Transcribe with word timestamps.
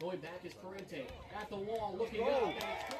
Going 0.00 0.18
back 0.18 0.44
is 0.44 0.52
Corrente. 0.54 1.06
At 1.40 1.50
the 1.50 1.56
wall, 1.56 1.96
looking 1.98 2.22
up, 2.22 2.28
and 2.42 2.54
it's 2.54 2.84
good. 2.90 2.98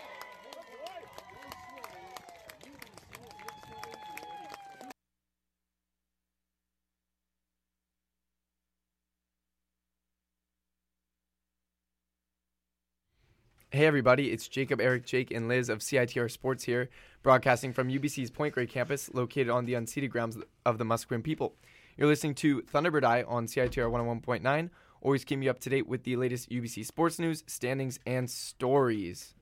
Hey 13.71 13.85
everybody, 13.85 14.33
it's 14.33 14.49
Jacob, 14.49 14.81
Eric, 14.81 15.05
Jake, 15.05 15.31
and 15.31 15.49
Liz 15.49 15.69
of 15.69 15.81
CITR 15.81 16.31
Sports 16.31 16.65
here, 16.65 16.89
broadcasting 17.23 17.75
from 17.75 17.89
UBC's 17.89 18.31
Point 18.31 18.55
Grey 18.55 18.67
campus, 18.67 19.13
located 19.13 19.51
on 19.51 19.67
the 19.67 19.75
unceded 19.75 20.09
grounds 20.09 20.39
of 20.65 20.79
the 20.79 20.85
Musqueam 20.85 21.23
people. 21.23 21.55
You're 21.99 22.09
listening 22.09 22.35
to 22.37 22.63
Thunderbird 22.63 23.05
Eye 23.05 23.23
on 23.25 23.47
CITR 23.47 23.91
101.9, 23.91 24.71
always 25.01 25.25
keeping 25.25 25.43
you 25.43 25.51
up 25.51 25.61
to 25.61 25.71
date 25.71 25.87
with 25.87 26.05
the 26.05 26.17
latest 26.17 26.51
UBC 26.51 26.85
sports 26.85 27.19
news, 27.19 27.45
standings, 27.47 27.99
and 28.07 28.31
stories. 28.31 29.35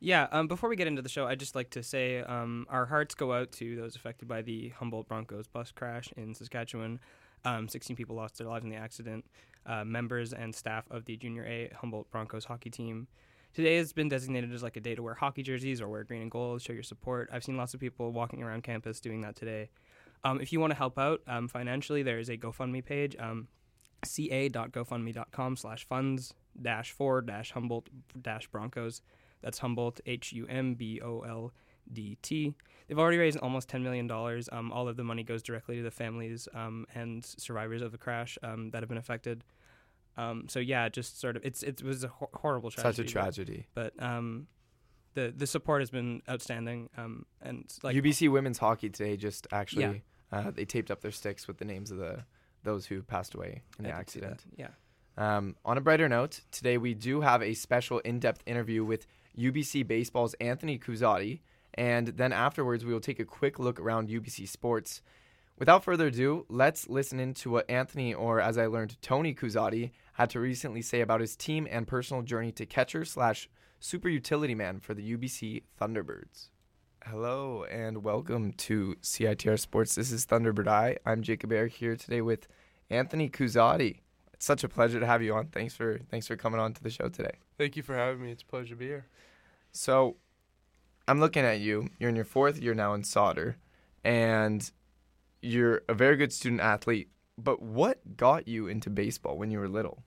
Yeah, 0.00 0.26
um, 0.32 0.48
before 0.48 0.68
we 0.68 0.76
get 0.76 0.88
into 0.88 1.02
the 1.02 1.08
show, 1.08 1.26
I'd 1.26 1.38
just 1.38 1.54
like 1.54 1.70
to 1.70 1.82
say 1.82 2.20
um, 2.20 2.66
our 2.68 2.86
hearts 2.86 3.14
go 3.14 3.32
out 3.32 3.52
to 3.52 3.76
those 3.76 3.94
affected 3.94 4.26
by 4.26 4.42
the 4.42 4.70
Humboldt 4.70 5.06
Broncos 5.06 5.46
bus 5.46 5.70
crash 5.70 6.12
in 6.16 6.34
Saskatchewan. 6.34 6.98
Um, 7.44 7.68
16 7.68 7.96
people 7.96 8.16
lost 8.16 8.38
their 8.38 8.48
lives 8.48 8.64
in 8.64 8.70
the 8.70 8.76
accident. 8.76 9.24
Uh, 9.64 9.84
members 9.84 10.32
and 10.32 10.52
staff 10.52 10.84
of 10.90 11.04
the 11.04 11.16
Junior 11.16 11.46
A 11.46 11.70
Humboldt 11.80 12.10
Broncos 12.10 12.44
hockey 12.44 12.68
team. 12.68 13.06
Today 13.54 13.76
has 13.76 13.92
been 13.92 14.08
designated 14.08 14.52
as 14.52 14.62
like 14.62 14.76
a 14.76 14.80
day 14.80 14.94
to 14.94 15.02
wear 15.02 15.14
hockey 15.14 15.42
jerseys 15.42 15.80
or 15.80 15.88
wear 15.88 16.02
green 16.02 16.22
and 16.22 16.30
gold, 16.30 16.62
show 16.62 16.72
your 16.72 16.82
support. 16.82 17.28
I've 17.32 17.44
seen 17.44 17.56
lots 17.56 17.74
of 17.74 17.78
people 17.78 18.10
walking 18.10 18.42
around 18.42 18.64
campus 18.64 18.98
doing 18.98 19.20
that 19.20 19.36
today. 19.36 19.68
Um, 20.24 20.40
if 20.40 20.52
you 20.52 20.58
want 20.58 20.72
to 20.72 20.76
help 20.76 20.98
out 20.98 21.20
um, 21.26 21.48
financially, 21.48 22.02
there 22.02 22.18
is 22.18 22.28
a 22.28 22.36
GoFundMe 22.36 22.84
page, 22.84 23.14
um, 23.20 23.48
ca.gofundme.com 24.04 25.56
slash 25.56 25.86
funds 25.86 26.34
dash 26.60 26.90
for 26.92 27.20
dash 27.20 27.52
Humboldt 27.52 27.88
dash 28.20 28.46
Broncos. 28.48 29.02
That's 29.42 29.58
Humboldt, 29.58 30.00
H 30.06 30.32
U 30.32 30.46
M 30.48 30.74
B 30.74 31.00
O 31.02 31.20
L 31.20 31.52
D 31.92 32.16
T. 32.22 32.54
They've 32.88 32.98
already 32.98 33.16
raised 33.16 33.38
almost 33.38 33.68
$10 33.68 33.82
million. 33.82 34.10
Um, 34.52 34.70
all 34.72 34.86
of 34.88 34.96
the 34.96 35.04
money 35.04 35.22
goes 35.22 35.42
directly 35.42 35.76
to 35.76 35.82
the 35.82 35.90
families 35.90 36.46
um, 36.52 36.86
and 36.94 37.24
survivors 37.24 37.80
of 37.80 37.90
the 37.92 37.98
crash 37.98 38.36
um, 38.42 38.70
that 38.70 38.82
have 38.82 38.88
been 38.88 38.98
affected. 38.98 39.44
Um, 40.16 40.44
so 40.48 40.58
yeah, 40.60 40.88
just 40.88 41.18
sort 41.20 41.36
of 41.36 41.44
it's 41.44 41.62
it 41.62 41.82
was 41.82 42.04
a 42.04 42.08
hor- 42.08 42.28
horrible 42.34 42.70
tragedy. 42.70 43.08
Such 43.08 43.10
a 43.10 43.12
tragedy. 43.12 43.66
But, 43.74 43.94
um, 44.02 44.46
the 45.14 45.32
the 45.36 45.46
support 45.46 45.80
has 45.82 45.90
been 45.90 46.22
outstanding. 46.28 46.88
Um, 46.96 47.24
and 47.40 47.64
like 47.82 47.96
UBC 47.96 48.30
women's 48.30 48.58
hockey 48.58 48.88
today 48.90 49.16
just 49.16 49.46
actually 49.52 50.02
Yeah. 50.32 50.38
uh, 50.38 50.50
they 50.50 50.64
taped 50.64 50.90
up 50.90 51.00
their 51.00 51.10
sticks 51.12 51.46
with 51.48 51.58
the 51.58 51.64
names 51.64 51.90
of 51.90 51.98
the 51.98 52.24
those 52.64 52.86
who 52.86 53.02
passed 53.02 53.34
away 53.34 53.62
in 53.78 53.84
the 53.84 53.90
I 53.90 53.94
see 53.94 54.00
accident. 54.00 54.44
Yeah. 54.56 54.68
Um, 55.16 55.56
on 55.64 55.76
a 55.76 55.80
brighter 55.80 56.08
note, 56.08 56.40
today 56.50 56.78
we 56.78 56.94
do 56.94 57.20
have 57.20 57.42
a 57.42 57.54
special 57.54 57.98
in-depth 58.00 58.42
interview 58.46 58.84
with 58.84 59.06
UBC 59.38 59.86
Baseball's 59.86 60.34
Anthony 60.34 60.78
Cusati, 60.78 61.40
and 61.74 62.08
then 62.08 62.32
afterwards 62.32 62.84
we 62.84 62.92
will 62.92 63.00
take 63.00 63.20
a 63.20 63.24
quick 63.24 63.58
look 63.58 63.78
around 63.78 64.08
UBC 64.08 64.48
sports. 64.48 65.02
Without 65.58 65.84
further 65.84 66.06
ado, 66.06 66.46
let's 66.48 66.88
listen 66.88 67.20
into 67.20 67.50
what 67.50 67.68
Anthony, 67.70 68.14
or 68.14 68.40
as 68.40 68.56
I 68.56 68.66
learned, 68.66 68.96
Tony 69.02 69.34
Cusati, 69.34 69.90
had 70.14 70.30
to 70.30 70.40
recently 70.40 70.82
say 70.82 71.00
about 71.00 71.20
his 71.20 71.36
team 71.36 71.68
and 71.70 71.86
personal 71.86 72.22
journey 72.22 72.52
to 72.52 72.66
catcher 72.66 73.04
slash 73.04 73.48
super 73.78 74.08
utility 74.08 74.54
man 74.54 74.80
for 74.80 74.94
the 74.94 75.16
UBC 75.16 75.62
Thunderbirds. 75.80 76.48
Hello 77.06 77.64
and 77.64 78.04
welcome 78.04 78.52
to 78.52 78.94
CITR 79.02 79.58
Sports. 79.58 79.96
This 79.96 80.12
is 80.12 80.24
Thunderbird 80.24 80.68
Eye. 80.68 80.98
I'm 81.04 81.22
Jacob 81.22 81.50
Eric 81.50 81.72
here 81.72 81.96
today 81.96 82.20
with 82.20 82.46
Anthony 82.90 83.28
Cusati. 83.28 84.02
It's 84.32 84.46
such 84.46 84.62
a 84.62 84.68
pleasure 84.68 85.00
to 85.00 85.06
have 85.06 85.20
you 85.20 85.34
on. 85.34 85.48
Thanks 85.48 85.74
for 85.74 85.98
thanks 86.10 86.28
for 86.28 86.36
coming 86.36 86.60
on 86.60 86.74
to 86.74 86.82
the 86.82 86.90
show 86.90 87.08
today. 87.08 87.32
Thank 87.58 87.76
you 87.76 87.82
for 87.82 87.96
having 87.96 88.22
me. 88.22 88.30
It's 88.30 88.44
a 88.44 88.46
pleasure 88.46 88.70
to 88.70 88.76
be 88.76 88.86
here. 88.86 89.06
So, 89.72 90.16
I'm 91.08 91.18
looking 91.18 91.44
at 91.44 91.58
you. 91.58 91.88
You're 91.98 92.10
in 92.10 92.16
your 92.16 92.24
fourth 92.24 92.60
year 92.62 92.72
now 92.72 92.94
in 92.94 93.02
Sauder, 93.02 93.56
and 94.04 94.70
you're 95.40 95.82
a 95.88 95.94
very 95.94 96.16
good 96.16 96.32
student 96.32 96.60
athlete. 96.60 97.08
But 97.36 97.60
what 97.60 98.16
got 98.16 98.46
you 98.46 98.68
into 98.68 98.90
baseball 98.90 99.36
when 99.36 99.50
you 99.50 99.58
were 99.58 99.68
little? 99.68 100.04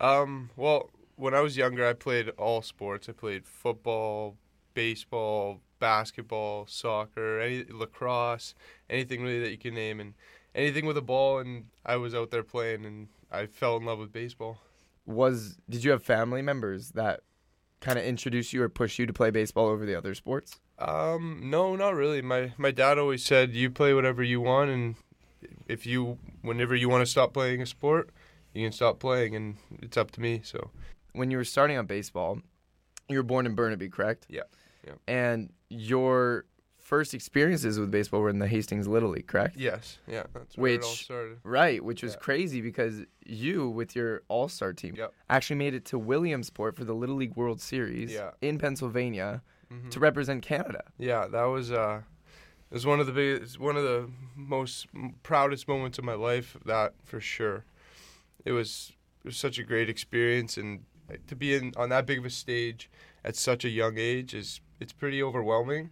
Um, 0.00 0.48
well, 0.56 0.88
when 1.16 1.34
I 1.34 1.40
was 1.40 1.58
younger, 1.58 1.86
I 1.86 1.92
played 1.92 2.30
all 2.30 2.62
sports. 2.62 3.08
I 3.08 3.12
played 3.12 3.46
football, 3.46 4.38
baseball, 4.74 5.60
basketball, 5.78 6.66
soccer, 6.66 7.40
any 7.40 7.64
lacrosse, 7.68 8.54
anything 8.88 9.22
really 9.22 9.40
that 9.40 9.50
you 9.50 9.58
can 9.58 9.74
name, 9.74 10.00
and 10.00 10.14
anything 10.54 10.86
with 10.86 10.96
a 10.96 11.02
ball. 11.02 11.38
And 11.38 11.66
I 11.84 11.96
was 11.96 12.14
out 12.14 12.30
there 12.30 12.42
playing, 12.42 12.84
and 12.84 13.08
I 13.30 13.46
fell 13.46 13.76
in 13.76 13.84
love 13.84 13.98
with 13.98 14.12
baseball. 14.12 14.58
Was 15.06 15.58
did 15.68 15.82
you 15.84 15.90
have 15.90 16.02
family 16.02 16.42
members 16.42 16.90
that 16.90 17.20
kind 17.80 17.98
of 17.98 18.04
introduced 18.04 18.52
you 18.52 18.62
or 18.62 18.68
pushed 18.68 18.98
you 18.98 19.06
to 19.06 19.12
play 19.12 19.30
baseball 19.30 19.66
over 19.66 19.84
the 19.84 19.94
other 19.94 20.14
sports? 20.14 20.60
Um, 20.78 21.40
no, 21.44 21.76
not 21.76 21.94
really. 21.94 22.22
My 22.22 22.52
my 22.56 22.70
dad 22.70 22.98
always 22.98 23.24
said, 23.24 23.52
"You 23.52 23.70
play 23.70 23.94
whatever 23.94 24.22
you 24.22 24.40
want, 24.40 24.70
and 24.70 24.94
if 25.68 25.86
you, 25.86 26.18
whenever 26.42 26.74
you 26.74 26.88
want 26.88 27.02
to 27.02 27.10
stop 27.10 27.32
playing 27.32 27.62
a 27.62 27.66
sport, 27.66 28.10
you 28.54 28.64
can 28.64 28.72
stop 28.72 28.98
playing, 28.98 29.34
and 29.34 29.56
it's 29.80 29.96
up 29.96 30.10
to 30.12 30.20
me." 30.20 30.40
So 30.44 30.70
When 31.12 31.30
you 31.30 31.36
were 31.36 31.44
starting 31.44 31.76
on 31.76 31.86
baseball, 31.86 32.40
you 33.08 33.18
were 33.18 33.22
born 33.22 33.44
in 33.44 33.54
Burnaby, 33.54 33.90
correct? 33.90 34.26
Yeah, 34.28 34.42
yeah. 34.86 34.92
And 35.06 35.52
your 35.68 36.44
first 36.78 37.14
experiences 37.14 37.78
with 37.78 37.90
baseball 37.90 38.20
were 38.20 38.28
in 38.28 38.38
the 38.38 38.46
Hastings 38.48 38.86
Little 38.86 39.10
League, 39.10 39.26
correct? 39.26 39.56
yes, 39.56 39.98
yeah, 40.06 40.24
that's 40.34 40.56
where 40.58 40.72
it 40.72 40.82
all 40.82 40.90
Which- 40.90 41.04
started. 41.04 41.38
Right, 41.44 41.82
which 41.82 42.02
was 42.02 42.12
Yeah. 42.14 42.18
crazy 42.18 42.60
because 42.60 43.02
you, 43.24 43.68
with 43.70 43.94
your 43.96 44.22
All 44.28 44.48
Star 44.48 44.72
team, 44.72 44.94
Yep. 44.96 45.14
actually 45.30 45.56
made 45.56 45.74
it 45.74 45.84
to 45.86 45.98
Williamsport 45.98 46.76
for 46.76 46.84
the 46.84 46.94
Little 46.94 47.16
League 47.16 47.36
World 47.36 47.60
Series 47.60 48.12
Yeah. 48.12 48.32
in 48.42 48.58
Pennsylvania 48.58 49.42
Mhm. 49.72 49.90
to 49.90 50.00
represent 50.00 50.42
Canada. 50.42 50.84
Yeah, 50.98 51.28
that 51.28 51.44
was 51.44 51.70
uh, 51.72 52.02
it 52.70 52.74
was 52.74 52.84
one 52.84 53.00
of 53.00 53.06
the 53.06 53.12
biggest, 53.12 53.58
one 53.58 53.76
of 53.76 53.84
the 53.84 54.10
most 54.36 54.86
proudest 55.22 55.68
moments 55.68 55.98
of 55.98 56.04
my 56.04 56.14
life. 56.14 56.56
That 56.66 56.94
for 57.04 57.20
sure. 57.20 57.64
It 58.44 58.52
was 58.52 58.92
it 59.24 59.26
was 59.28 59.36
such 59.36 59.56
a 59.58 59.62
great 59.62 59.88
experience, 59.88 60.56
and 60.58 60.84
to 61.28 61.36
be 61.36 61.54
in 61.54 61.72
on 61.76 61.88
that 61.90 62.06
big 62.06 62.18
of 62.18 62.24
a 62.24 62.30
stage 62.30 62.90
at 63.24 63.36
such 63.36 63.64
a 63.64 63.68
young 63.70 63.96
age 63.98 64.34
is 64.34 64.60
it's 64.82 64.92
pretty 64.92 65.22
overwhelming, 65.22 65.90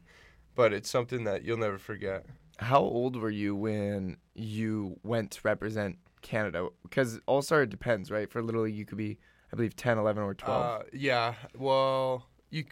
but 0.54 0.72
it's 0.72 0.90
something 0.90 1.24
that 1.24 1.44
you'll 1.44 1.56
never 1.58 1.78
forget. 1.78 2.26
How 2.58 2.80
old 2.80 3.16
were 3.16 3.30
you 3.30 3.54
when 3.56 4.16
you 4.34 4.98
went 5.02 5.30
to 5.32 5.40
represent 5.44 5.96
Canada? 6.22 6.68
Because 6.82 7.20
All 7.26 7.40
Star 7.42 7.64
depends, 7.66 8.10
right? 8.10 8.30
For 8.30 8.42
Little 8.42 8.62
League, 8.62 8.74
you 8.74 8.84
could 8.84 8.98
be, 8.98 9.18
I 9.52 9.56
believe, 9.56 9.74
10, 9.76 9.96
11, 9.98 10.22
or 10.22 10.34
12. 10.34 10.62
Uh, 10.62 10.84
yeah, 10.92 11.34
well, 11.56 12.26
you 12.50 12.64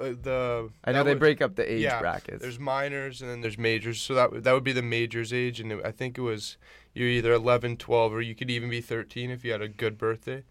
uh, 0.00 0.12
the 0.20 0.68
I 0.84 0.92
know 0.92 1.04
they 1.04 1.14
was- 1.14 1.20
break 1.20 1.40
up 1.40 1.54
the 1.56 1.70
age 1.72 1.82
yeah, 1.82 2.00
brackets. 2.00 2.42
There's 2.42 2.58
minors 2.58 3.22
and 3.22 3.30
then 3.30 3.40
there's 3.40 3.56
majors. 3.58 4.00
So 4.00 4.14
that 4.14 4.42
that 4.44 4.52
would 4.52 4.64
be 4.64 4.72
the 4.72 4.82
majors 4.82 5.32
age, 5.32 5.60
and 5.60 5.70
it, 5.72 5.80
I 5.84 5.90
think 5.92 6.18
it 6.18 6.22
was 6.22 6.56
you're 6.92 7.08
either 7.08 7.32
11, 7.32 7.76
12, 7.76 8.12
or 8.12 8.20
you 8.20 8.34
could 8.34 8.50
even 8.50 8.68
be 8.68 8.80
13 8.80 9.30
if 9.30 9.44
you 9.44 9.52
had 9.52 9.62
a 9.62 9.68
good 9.68 9.96
birthday. 9.96 10.42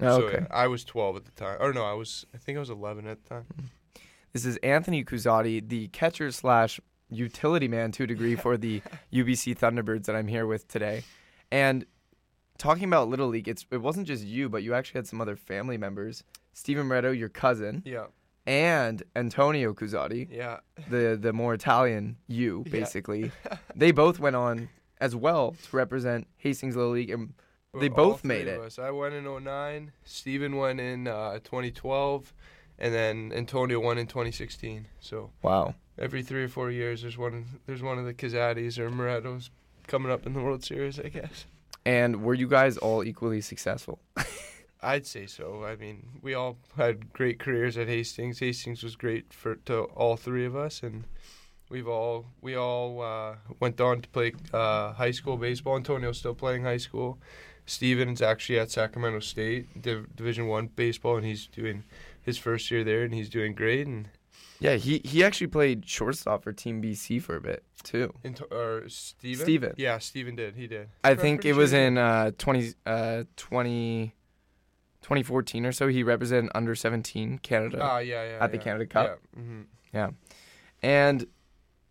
Oh, 0.00 0.18
So 0.18 0.26
okay. 0.26 0.46
I 0.50 0.66
was 0.66 0.84
12 0.84 1.16
at 1.16 1.24
the 1.24 1.30
time. 1.30 1.56
Or 1.60 1.72
no, 1.72 1.84
I 1.84 1.92
was 1.92 2.26
I 2.34 2.38
think 2.38 2.56
I 2.56 2.60
was 2.60 2.70
11 2.70 3.06
at 3.06 3.22
the 3.22 3.28
time. 3.28 3.46
This 4.34 4.44
is 4.44 4.56
Anthony 4.64 5.04
Cusati, 5.04 5.66
the 5.66 5.86
catcher 5.88 6.32
slash 6.32 6.80
utility 7.08 7.68
man 7.68 7.92
to 7.92 8.02
a 8.02 8.06
degree 8.08 8.34
for 8.34 8.56
the 8.56 8.82
UBC 9.12 9.56
Thunderbirds 9.56 10.06
that 10.06 10.16
I'm 10.16 10.26
here 10.26 10.44
with 10.44 10.66
today. 10.66 11.04
And 11.52 11.86
talking 12.58 12.84
about 12.84 13.08
Little 13.08 13.28
League, 13.28 13.46
it's 13.46 13.64
it 13.70 13.76
wasn't 13.80 14.08
just 14.08 14.24
you, 14.24 14.48
but 14.48 14.64
you 14.64 14.74
actually 14.74 14.98
had 14.98 15.06
some 15.06 15.20
other 15.20 15.36
family 15.36 15.78
members. 15.78 16.24
Stephen 16.52 16.88
Moretto, 16.88 17.16
your 17.16 17.28
cousin, 17.28 17.82
Yeah, 17.86 18.06
and 18.44 19.04
Antonio 19.14 19.72
Cusati, 19.72 20.26
yeah, 20.30 20.58
the 20.90 21.16
the 21.20 21.32
more 21.32 21.54
Italian 21.54 22.16
you, 22.26 22.64
Yeah. 22.66 22.72
basically. 22.72 23.30
they 23.76 23.92
both 23.92 24.18
went 24.18 24.34
on 24.34 24.68
as 25.00 25.14
well 25.14 25.54
to 25.70 25.76
represent 25.76 26.26
Hastings 26.38 26.74
Little 26.74 26.90
League 26.92 27.10
and 27.10 27.34
They 27.78 27.88
both 27.88 28.24
made 28.24 28.48
it. 28.48 28.58
Us. 28.60 28.80
I 28.80 28.90
went 28.90 29.14
in 29.14 29.24
09. 29.44 29.92
Steven 30.04 30.56
went 30.56 30.80
in 30.80 31.06
uh, 31.06 31.34
2012, 31.44 32.32
and 32.78 32.92
then 32.94 33.32
Antonio 33.34 33.80
won 33.80 33.98
in 33.98 34.06
2016. 34.06 34.86
So 35.00 35.30
wow. 35.42 35.74
every 35.98 36.22
three 36.22 36.44
or 36.44 36.48
four 36.48 36.70
years, 36.70 37.02
there's 37.02 37.18
one 37.18 37.46
there's 37.66 37.82
one 37.82 37.98
of 37.98 38.04
the 38.04 38.14
Cusatis 38.14 38.78
or 38.78 38.90
Morettos 38.90 39.50
coming 39.86 40.10
up 40.10 40.26
in 40.26 40.32
the 40.32 40.40
World 40.40 40.64
Series, 40.64 40.98
I 40.98 41.08
guess. 41.08 41.46
And 41.86 42.22
were 42.22 42.34
you 42.34 42.48
guys 42.48 42.78
all 42.78 43.04
equally 43.04 43.40
successful? 43.40 44.00
I'd 44.82 45.06
say 45.06 45.26
so. 45.26 45.64
I 45.64 45.76
mean, 45.76 46.20
we 46.20 46.34
all 46.34 46.58
had 46.76 47.12
great 47.12 47.38
careers 47.38 47.78
at 47.78 47.88
Hastings. 47.88 48.38
Hastings 48.38 48.82
was 48.82 48.96
great 48.96 49.32
for 49.32 49.56
to 49.66 49.84
all 49.96 50.16
three 50.16 50.44
of 50.44 50.54
us, 50.54 50.82
and 50.82 51.04
we've 51.70 51.88
all 51.88 52.26
we 52.42 52.54
all 52.54 53.00
uh, 53.00 53.36
went 53.60 53.80
on 53.80 54.02
to 54.02 54.08
play 54.10 54.32
uh, 54.52 54.92
high 54.92 55.10
school 55.10 55.38
baseball. 55.38 55.76
Antonio's 55.76 56.18
still 56.18 56.34
playing 56.34 56.64
high 56.64 56.76
school. 56.76 57.18
Steven's 57.66 58.20
actually 58.22 58.58
at 58.58 58.70
Sacramento 58.70 59.20
State 59.20 59.80
Div- 59.80 60.14
Division 60.14 60.46
One 60.48 60.66
baseball, 60.68 61.16
and 61.16 61.24
he's 61.24 61.46
doing 61.46 61.84
his 62.20 62.38
first 62.38 62.70
year 62.70 62.84
there, 62.84 63.02
and 63.04 63.14
he's 63.14 63.28
doing 63.28 63.54
great. 63.54 63.86
And 63.86 64.08
Yeah, 64.60 64.74
he 64.76 65.00
he 65.04 65.24
actually 65.24 65.46
played 65.48 65.88
shortstop 65.88 66.42
for 66.42 66.52
Team 66.52 66.82
BC 66.82 67.22
for 67.22 67.36
a 67.36 67.40
bit 67.40 67.64
too. 67.82 68.12
Into, 68.22 68.44
or 68.44 68.88
Steven? 68.88 69.44
Steven. 69.44 69.74
Yeah, 69.76 69.98
Steven 69.98 70.36
did. 70.36 70.56
He 70.56 70.66
did. 70.66 70.88
I 71.02 71.14
think 71.14 71.44
it 71.44 71.54
was 71.54 71.70
sure 71.70 71.80
in 71.80 71.98
uh 71.98 72.32
20 72.38 72.74
uh 72.86 73.24
20 73.36 74.14
2014 75.02 75.66
or 75.66 75.72
so, 75.72 75.88
he 75.88 76.02
represented 76.02 76.50
under 76.54 76.74
17 76.74 77.38
Canada. 77.38 77.78
Ah, 77.80 77.98
yeah, 77.98 78.24
yeah. 78.24 78.38
At 78.40 78.52
the 78.52 78.56
yeah. 78.56 78.62
Canada 78.62 78.86
Cup? 78.86 79.20
Yeah. 79.36 79.40
hmm 79.40 80.10
And 80.82 81.26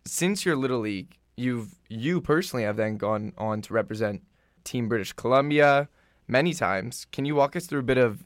since 0.04 0.44
your 0.44 0.56
little 0.56 0.80
league, 0.80 1.16
you've 1.36 1.74
you 1.88 2.20
personally 2.20 2.64
have 2.64 2.76
then 2.76 2.96
gone 2.96 3.32
on 3.38 3.62
to 3.62 3.72
represent 3.72 4.22
Team 4.64 4.88
British 4.88 5.12
Columbia 5.12 5.88
many 6.26 6.54
times. 6.54 7.06
Can 7.12 7.24
you 7.24 7.34
walk 7.34 7.54
us 7.56 7.66
through 7.66 7.80
a 7.80 7.84
bit 7.84 7.98
of 7.98 8.24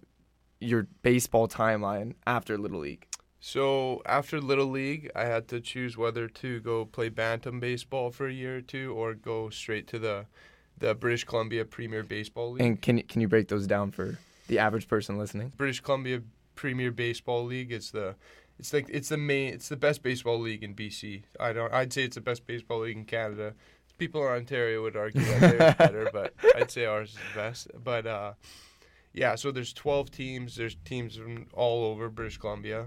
your 0.61 0.87
baseball 1.03 1.49
timeline 1.49 2.15
after 2.27 2.57
little 2.57 2.81
league? 2.81 3.07
So 3.41 4.03
after 4.05 4.41
Little 4.41 4.67
League, 4.67 5.11
I 5.15 5.25
had 5.25 5.49
to 5.49 5.61
choose 5.61 5.97
whether 5.97 6.29
to 6.29 6.61
go 6.61 6.85
play 6.85 7.09
bantam 7.09 7.61
baseball 7.61 8.11
for 8.11 8.27
a 8.27 8.33
year 8.33 8.57
or 8.57 8.61
two, 8.61 8.93
or 8.95 9.15
go 9.15 9.49
straight 9.51 9.87
to 9.89 9.99
the 9.99 10.27
the 10.79 10.95
British 10.95 11.25
Columbia 11.25 11.65
Premier 11.65 12.03
Baseball 12.03 12.53
League. 12.53 12.63
And 12.63 12.81
can 12.81 13.01
can 13.03 13.21
you 13.21 13.29
break 13.29 13.49
those 13.49 13.67
down 13.67 13.93
for 13.93 14.19
the 14.49 14.59
average 14.59 14.89
person 14.89 15.19
listening? 15.19 15.53
British 15.57 15.81
Columbia 15.81 16.23
Premier 16.57 16.91
Baseball 16.91 17.45
League 17.45 17.71
is 17.71 17.93
the 17.93 18.17
it's 18.59 18.73
like 18.73 18.89
it's 18.89 19.11
the 19.11 19.17
main 19.17 19.55
it's 19.55 19.69
the 19.69 19.77
best 19.77 20.03
baseball 20.03 20.39
league 20.39 20.65
in 20.65 20.75
BC. 20.75 21.23
I 21.39 21.53
don't 21.53 21.73
I'd 21.73 21.93
say 21.93 22.03
it's 22.03 22.17
the 22.17 22.21
best 22.21 22.47
baseball 22.47 22.81
league 22.81 22.97
in 22.97 23.05
Canada. 23.05 23.55
People 23.99 24.23
in 24.27 24.33
Ontario 24.33 24.83
would 24.83 24.97
argue 24.97 25.21
that 25.23 25.41
they're 25.41 25.75
better, 25.75 26.09
but 26.13 26.33
I'd 26.57 26.71
say 26.71 26.85
ours 26.87 27.11
is 27.11 27.17
the 27.17 27.41
best. 27.41 27.69
But 27.83 28.07
uh, 28.07 28.33
yeah, 29.13 29.35
so 29.35 29.51
there's 29.51 29.73
12 29.73 30.11
teams. 30.11 30.57
There's 30.57 30.77
teams 30.85 31.17
from 31.17 31.47
all 31.53 31.85
over 31.87 32.09
British 32.09 32.39
Columbia, 32.39 32.87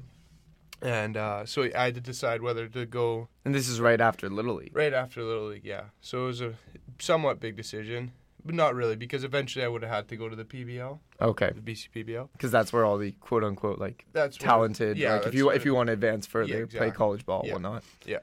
and 0.81 1.18
uh, 1.18 1.46
so 1.46 1.63
I 1.75 1.86
had 1.86 1.96
to 1.96 2.02
decide 2.02 2.42
whether 2.42 2.68
to 2.69 2.86
go 2.86 3.28
And 3.46 3.54
this 3.54 3.68
is 3.68 3.80
right 3.81 4.00
after 4.00 4.30
little 4.30 4.56
league. 4.56 4.75
right 4.75 4.94
after 4.94 5.22
Little 5.24 5.48
League. 5.48 5.66
Yeah, 5.66 5.86
so 6.00 6.24
it 6.24 6.28
was 6.28 6.42
a 6.42 6.54
somewhat 7.00 7.40
big 7.42 7.56
decision, 7.58 8.13
but 8.46 8.56
not 8.56 8.74
really 8.74 8.96
because 8.96 9.24
eventually 9.25 9.66
I 9.66 9.68
would 9.68 9.81
have 9.81 9.92
had 9.92 10.08
to 10.10 10.16
go 10.16 10.30
to 10.30 10.36
the 10.36 10.46
PBL, 10.46 10.98
Okay, 11.22 11.52
the 11.54 11.62
BC 11.74 11.90
PBL. 11.94 12.30
because 12.31 12.52
that's 12.52 12.72
where 12.72 12.86
all 12.86 12.98
the 12.98 13.12
quote 13.19 13.44
unquote 13.44 13.80
like 13.80 14.06
That's 14.13 14.40
where- 14.40 14.48
talented, 14.48 14.98
yeah, 14.98 15.16
like 15.16 15.28
if 15.28 15.34
you 15.34 15.50
if 15.52 15.66
you 15.66 15.75
want 15.75 15.88
to 15.88 15.94
advance 15.94 16.25
further, 16.25 16.68
Yeah, 16.72 16.78
play 16.80 16.92
college 16.92 17.25
ball, 17.25 17.44
Yeah. 17.46 17.54
whatnot. 17.54 17.84
Yeah. 18.06 18.19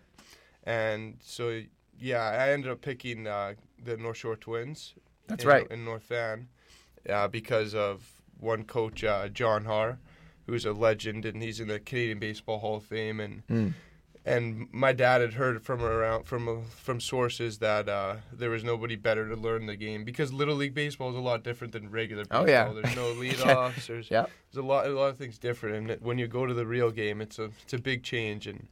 And 0.65 1.17
so, 1.23 1.63
yeah, 2.01 2.23
I 2.23 2.51
ended 2.51 2.71
up 2.71 2.81
picking 2.81 3.27
uh, 3.27 3.55
the 3.85 3.97
North 3.97 4.17
Shore 4.19 4.37
Twins. 4.37 4.95
That's 5.27 5.45
in, 5.45 5.49
right. 5.51 5.67
In 5.71 5.85
North 5.85 6.05
Van, 6.05 6.49
uh, 7.09 7.29
because 7.29 7.75
of 7.75 8.03
one 8.39 8.65
coach, 8.65 9.05
uh, 9.05 9.29
John 9.29 9.65
Har, 9.65 9.99
who's 10.47 10.65
a 10.65 10.73
legend, 10.73 11.25
and 11.27 11.43
he's 11.43 11.61
in 11.61 11.69
the 11.69 11.79
Canadian 11.81 12.19
Baseball 12.19 12.59
Hall 12.61 12.77
of 12.77 12.85
Fame. 12.85 13.21
And 13.21 13.47
Mm. 13.49 13.75
and 14.25 14.69
my 14.73 14.93
dad 14.93 15.21
had 15.21 15.35
heard 15.35 15.63
from 15.63 15.83
around 15.83 16.25
from 16.25 16.49
uh, 16.49 16.55
from 16.71 17.01
sources 17.01 17.59
that 17.59 17.89
uh, 17.89 18.17
there 18.33 18.51
was 18.51 18.65
nobody 18.65 18.97
better 18.97 19.29
to 19.29 19.37
learn 19.37 19.67
the 19.67 19.77
game 19.77 20.05
because 20.05 20.33
Little 20.33 20.55
League 20.57 20.75
baseball 20.75 21.11
is 21.11 21.17
a 21.17 21.21
lot 21.21 21.43
different 21.45 21.73
than 21.73 21.91
regular 21.91 22.25
baseball. 22.25 22.45
Oh, 22.45 22.47
yeah. 22.49 22.73
There's 22.73 22.97
no 22.97 23.13
leadoffs. 23.23 23.87
There's 23.87 24.11
Yeah. 24.11 24.27
there's 24.51 24.63
a 24.65 24.67
lot 24.67 24.87
a 24.87 24.91
lot 24.91 25.09
of 25.11 25.19
things 25.19 25.39
different, 25.39 25.91
and 25.91 26.01
when 26.01 26.17
you 26.19 26.27
go 26.27 26.47
to 26.47 26.55
the 26.55 26.67
real 26.67 26.91
game, 26.91 27.21
it's 27.21 27.39
a 27.39 27.51
it's 27.63 27.75
a 27.75 27.79
big 27.79 28.03
change, 28.03 28.47
and 28.47 28.69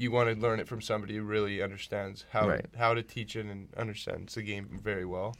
you 0.00 0.10
want 0.10 0.28
to 0.34 0.40
learn 0.40 0.60
it 0.60 0.66
from 0.68 0.80
somebody 0.80 1.16
who 1.16 1.22
really 1.22 1.60
understands 1.62 2.24
how 2.30 2.48
Right. 2.48 2.64
how 2.76 2.94
to 2.94 3.02
teach 3.02 3.36
it 3.36 3.46
and 3.46 3.68
understands 3.76 4.34
the 4.34 4.42
game 4.42 4.80
very 4.82 5.04
well. 5.04 5.36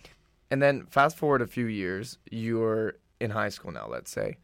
And 0.50 0.60
then 0.60 0.86
fast 0.86 1.16
forward 1.16 1.42
a 1.42 1.46
few 1.46 1.66
years, 1.66 2.18
you're 2.30 2.94
in 3.20 3.30
high 3.30 3.48
school 3.50 3.72
now, 3.72 3.86
let's 3.88 4.10
say. 4.10 4.36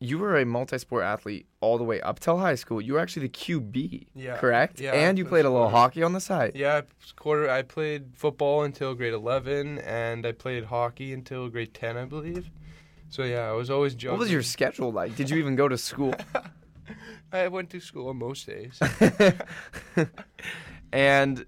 You 0.00 0.18
were 0.18 0.36
a 0.38 0.46
multi-sport 0.46 1.02
athlete 1.04 1.46
all 1.60 1.76
the 1.76 1.84
way 1.84 2.00
up 2.00 2.20
till 2.20 2.38
high 2.38 2.54
school. 2.54 2.80
You 2.80 2.92
were 2.94 3.00
actually 3.00 3.26
the 3.26 3.32
QB, 3.32 4.06
Yeah. 4.14 4.36
correct? 4.38 4.80
Yeah, 4.80 4.92
and 4.92 5.18
you 5.18 5.24
played 5.24 5.44
a 5.44 5.50
little 5.50 5.68
hockey 5.70 6.02
on 6.04 6.12
the 6.12 6.20
side. 6.20 6.52
Yeah, 6.54 6.76
I 6.78 6.82
quarter. 7.16 7.50
I 7.50 7.62
played 7.62 8.16
football 8.16 8.62
until 8.62 8.94
grade 8.94 9.12
eleven, 9.12 9.78
and 9.80 10.24
I 10.24 10.32
played 10.32 10.64
hockey 10.66 11.12
until 11.12 11.48
grade 11.48 11.74
ten, 11.74 11.96
I 11.96 12.04
believe. 12.04 12.48
So 13.10 13.24
yeah, 13.24 13.48
I 13.48 13.52
was 13.52 13.70
always 13.70 13.94
What 14.04 14.18
was 14.18 14.30
your 14.30 14.42
schedule 14.42 14.92
like? 14.92 15.16
Did 15.16 15.30
you 15.30 15.38
even 15.38 15.56
go 15.56 15.66
to 15.68 15.76
school? 15.78 16.14
I 17.32 17.48
went 17.48 17.70
to 17.70 17.80
school 17.80 18.12
most 18.14 18.46
days. 18.46 18.78
and 20.92 21.44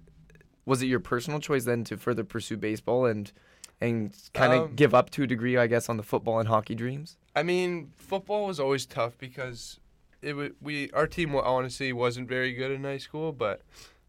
was 0.65 0.81
it 0.81 0.87
your 0.87 0.99
personal 0.99 1.39
choice 1.39 1.65
then 1.65 1.83
to 1.85 1.97
further 1.97 2.23
pursue 2.23 2.57
baseball 2.57 3.05
and 3.05 3.31
and 3.79 4.13
kind 4.33 4.53
of 4.53 4.61
Um, 4.65 4.75
give 4.75 4.93
up 4.93 5.09
to 5.11 5.23
a 5.23 5.27
degree, 5.27 5.57
I 5.57 5.65
guess, 5.65 5.89
on 5.89 5.97
the 5.97 6.03
football 6.03 6.39
and 6.39 6.47
hockey 6.47 6.75
dreams? 6.75 7.17
I 7.35 7.41
mean, 7.41 7.93
football 7.97 8.45
was 8.45 8.59
always 8.59 8.85
tough 8.85 9.17
because 9.17 9.79
it 10.21 10.55
we 10.61 10.91
our 10.91 11.07
team 11.07 11.35
honestly 11.35 11.91
wasn't 11.91 12.27
very 12.29 12.53
good 12.53 12.71
in 12.71 12.83
high 12.83 12.99
school, 12.99 13.31
but 13.31 13.61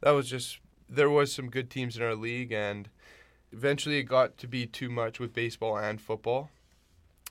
that 0.03 0.11
was 0.11 0.29
just 0.29 0.59
there 0.89 1.09
was 1.09 1.33
some 1.33 1.49
good 1.49 1.71
teams 1.71 1.97
in 1.97 2.03
our 2.03 2.15
league, 2.15 2.53
and 2.53 2.91
eventually 3.51 3.99
it 3.99 4.05
got 4.05 4.37
to 4.39 4.47
be 4.47 4.67
too 4.67 4.91
much 4.91 5.19
with 5.19 5.33
baseball 5.33 5.79
and 5.79 6.01
football, 6.01 6.51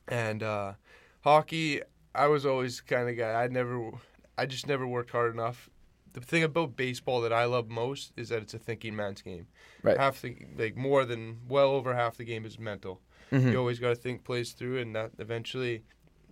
and 0.07 0.41
uh, 0.41 0.73
hockey. 1.21 1.81
I 2.13 2.27
was 2.27 2.45
always 2.45 2.81
kind 2.81 3.09
of 3.09 3.17
guy. 3.17 3.31
I 3.43 3.47
never, 3.47 3.91
I 4.37 4.45
just 4.45 4.67
never 4.67 4.85
worked 4.87 5.11
hard 5.11 5.33
enough. 5.33 5.69
The 6.13 6.19
thing 6.21 6.43
about 6.43 6.75
baseball 6.75 7.21
that 7.21 7.31
I 7.31 7.45
love 7.45 7.69
most 7.69 8.11
is 8.17 8.29
that 8.29 8.41
it's 8.41 8.53
a 8.53 8.59
thinking 8.59 8.95
man's 8.95 9.21
game. 9.21 9.47
Right. 9.81 9.97
Half 9.97 10.21
the 10.21 10.35
like 10.57 10.75
more 10.75 11.05
than 11.05 11.39
well 11.47 11.69
over 11.71 11.95
half 11.95 12.17
the 12.17 12.25
game 12.25 12.45
is 12.45 12.59
mental 12.59 12.99
Mhm. 13.31 13.53
you 13.53 13.57
always 13.57 13.79
got 13.79 13.89
to 13.89 13.95
think 13.95 14.25
plays 14.25 14.51
through, 14.51 14.79
and 14.79 14.93
that 14.93 15.11
eventually, 15.19 15.83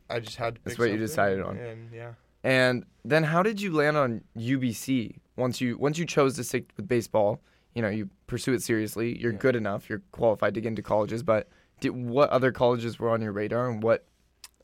I 0.10 0.20
just 0.20 0.36
had 0.36 0.56
to. 0.56 0.62
That's 0.66 0.78
what 0.78 0.92
you 0.92 0.98
decided 0.98 1.42
on. 1.42 1.56
and 1.58 1.94
yeah. 1.94 2.14
And 2.44 2.86
then 3.06 3.24
how 3.24 3.42
did 3.42 3.62
you 3.62 3.72
land 3.74 3.96
on 3.96 4.22
UBC 4.38 5.16
once 5.38 5.62
you 5.62 5.78
once 5.78 5.98
you 5.98 6.06
chose 6.06 6.36
to 6.36 6.44
stick 6.44 6.66
with 6.76 6.90
baseball? 6.90 7.42
You 7.74 7.82
know, 7.84 7.88
you 7.90 8.10
pursue 8.28 8.52
it 8.54 8.62
seriously. 8.64 9.18
You're 9.18 9.32
Yeah. 9.32 9.38
good 9.38 9.56
enough. 9.56 9.90
You're 9.90 10.02
qualified 10.12 10.56
to 10.56 10.62
get 10.62 10.68
into 10.70 10.82
colleges. 10.82 11.24
But 11.24 11.48
did, 11.80 11.92
what 11.92 12.30
other 12.32 12.52
colleges 12.52 13.00
were 13.00 13.10
on 13.12 13.22
your 13.22 13.32
radar, 13.32 13.70
and 13.70 13.82
what 13.82 14.06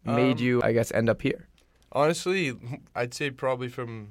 made 0.06 0.38
Um, 0.40 0.44
you, 0.46 0.62
I 0.64 0.72
guess, 0.72 0.92
end 0.92 1.10
up 1.10 1.22
here? 1.22 1.48
Honestly, 1.92 2.54
I'd 2.96 3.14
say 3.14 3.30
probably 3.32 3.70
from 3.70 4.10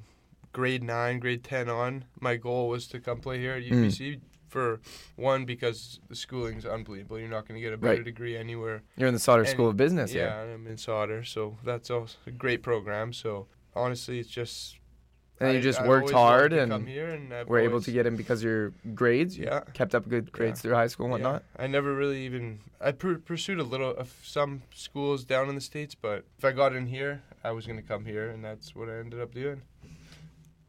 grade 0.53 0.83
nine, 0.83 1.19
grade 1.19 1.43
ten 1.43 1.69
on, 1.69 2.05
my 2.19 2.35
goal 2.35 2.69
was 2.69 2.87
to 2.87 2.99
come 2.99 3.19
play 3.19 3.39
here 3.39 3.53
at 3.53 3.63
Mm. 3.63 3.85
UBC. 3.85 4.21
For 4.47 4.79
one, 5.17 5.43
because 5.43 5.99
the 6.07 6.15
schooling's 6.15 6.65
unbelievable. 6.65 7.19
You're 7.19 7.27
not 7.27 7.45
going 7.45 7.59
to 7.59 7.61
get 7.61 7.73
a 7.73 7.77
better 7.77 7.95
Right. 7.95 8.05
degree 8.05 8.37
anywhere. 8.37 8.83
You're 8.95 9.09
in 9.09 9.13
the 9.13 9.19
Sauder 9.19 9.41
and- 9.41 9.49
School 9.49 9.67
of 9.67 9.75
Business 9.75 10.13
yeah, 10.13 10.45
here, 10.45 10.53
I'm 10.53 10.65
in 10.65 10.77
Sauder, 10.77 11.25
so 11.25 11.57
that's 11.65 11.89
also 11.91 12.17
a 12.25 12.31
great 12.31 12.63
program. 12.63 13.11
So 13.11 13.47
honestly, 13.75 14.19
it's 14.19 14.29
just. 14.29 14.77
And 15.39 15.53
you 15.53 15.61
just 15.61 15.81
I've 15.81 15.87
worked 15.87 16.11
hard 16.11 16.53
and 16.53 16.71
come 16.71 16.85
here, 16.85 17.09
and 17.11 17.33
I've 17.33 17.47
were 17.49 17.59
able 17.59 17.81
to 17.81 17.91
get 17.91 18.05
in 18.05 18.15
because 18.15 18.39
of 18.39 18.45
your 18.45 18.73
grades. 18.93 19.37
You 19.37 19.45
Yeah. 19.45 19.61
kept 19.73 19.93
up 19.95 20.07
good 20.07 20.31
grades 20.31 20.59
Yeah. 20.59 20.61
through 20.61 20.75
high 20.75 20.87
school 20.87 21.05
and 21.07 21.11
whatnot. 21.11 21.43
Yeah, 21.57 21.63
I 21.63 21.67
never 21.67 21.93
really 21.93 22.25
even 22.25 22.59
I 22.79 22.91
pur- 22.91 23.17
pursued 23.19 23.59
a 23.59 23.63
little 23.63 23.91
of 23.91 24.13
some 24.23 24.61
schools 24.73 25.25
down 25.25 25.49
in 25.49 25.55
the 25.55 25.61
states, 25.61 25.95
but 25.95 26.25
if 26.37 26.45
I 26.45 26.51
got 26.51 26.75
in 26.75 26.87
here, 26.87 27.21
I 27.43 27.51
was 27.51 27.65
gonna 27.67 27.81
come 27.81 28.05
here, 28.05 28.29
and 28.29 28.43
that's 28.43 28.75
what 28.75 28.89
I 28.89 28.97
ended 28.99 29.19
up 29.19 29.33
doing. 29.33 29.61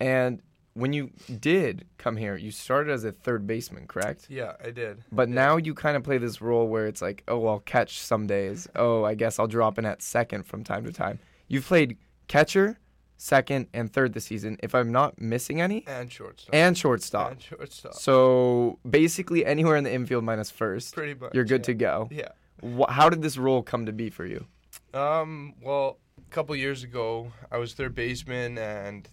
And 0.01 0.43
when 0.75 0.93
you 0.93 1.11
did 1.41 1.87
come 1.97 2.17
here, 2.19 2.37
you 2.37 2.51
started 2.51 2.93
as 2.93 3.05
a 3.05 3.13
third 3.13 3.47
baseman, 3.47 3.87
correct? 3.87 4.27
Yeah, 4.29 4.53
I 4.63 4.71
did. 4.71 5.03
But 5.11 5.29
Yeah. 5.29 5.35
now 5.35 5.57
you 5.57 5.73
kind 5.75 5.97
of 5.97 6.03
play 6.03 6.19
this 6.19 6.43
role 6.43 6.69
where 6.69 6.87
it's 6.87 7.01
like, 7.01 7.23
oh, 7.29 7.47
I'll 7.47 7.61
catch 7.61 7.99
some 8.01 8.27
days. 8.27 8.69
Oh, 8.77 9.03
I 9.05 9.15
guess 9.15 9.39
I'll 9.39 9.47
drop 9.47 9.79
in 9.79 9.87
at 9.87 10.03
second 10.03 10.45
from 10.45 10.65
time 10.65 10.85
to 10.85 10.93
time. 10.93 11.19
You've 11.49 11.65
played 11.65 11.97
catcher, 12.29 12.79
second, 13.17 13.67
and 13.73 13.93
third 13.93 14.13
this 14.13 14.25
season, 14.25 14.57
if 14.63 14.75
I'm 14.75 14.93
not 14.93 15.21
missing 15.21 15.61
any, 15.61 15.85
and 15.87 16.11
shortstop. 16.13 16.55
and 16.55 16.77
shortstop. 16.77 17.33
And 17.33 17.43
shortstop. 17.43 17.95
So 17.95 18.79
basically, 18.89 19.45
anywhere 19.45 19.77
in 19.77 19.85
the 19.85 19.93
infield 19.93 20.25
minus 20.25 20.51
first, 20.51 20.95
Pretty 20.95 21.15
much. 21.15 21.35
you're 21.35 21.45
good 21.45 21.63
yeah. 21.63 21.65
to 21.67 21.75
go. 21.75 22.09
Yeah. 22.11 22.29
Wh- 22.63 22.91
how 22.91 23.09
did 23.11 23.23
this 23.23 23.37
role 23.39 23.63
come 23.63 23.87
to 23.87 23.93
be 23.93 24.11
for 24.11 24.27
you? 24.27 24.47
Um. 24.95 25.55
Well, 25.61 25.99
a 26.19 26.31
couple 26.31 26.55
years 26.57 26.83
ago, 26.85 27.33
I 27.51 27.59
was 27.59 27.75
third 27.75 27.95
baseman, 27.95 28.57
and 28.59 29.09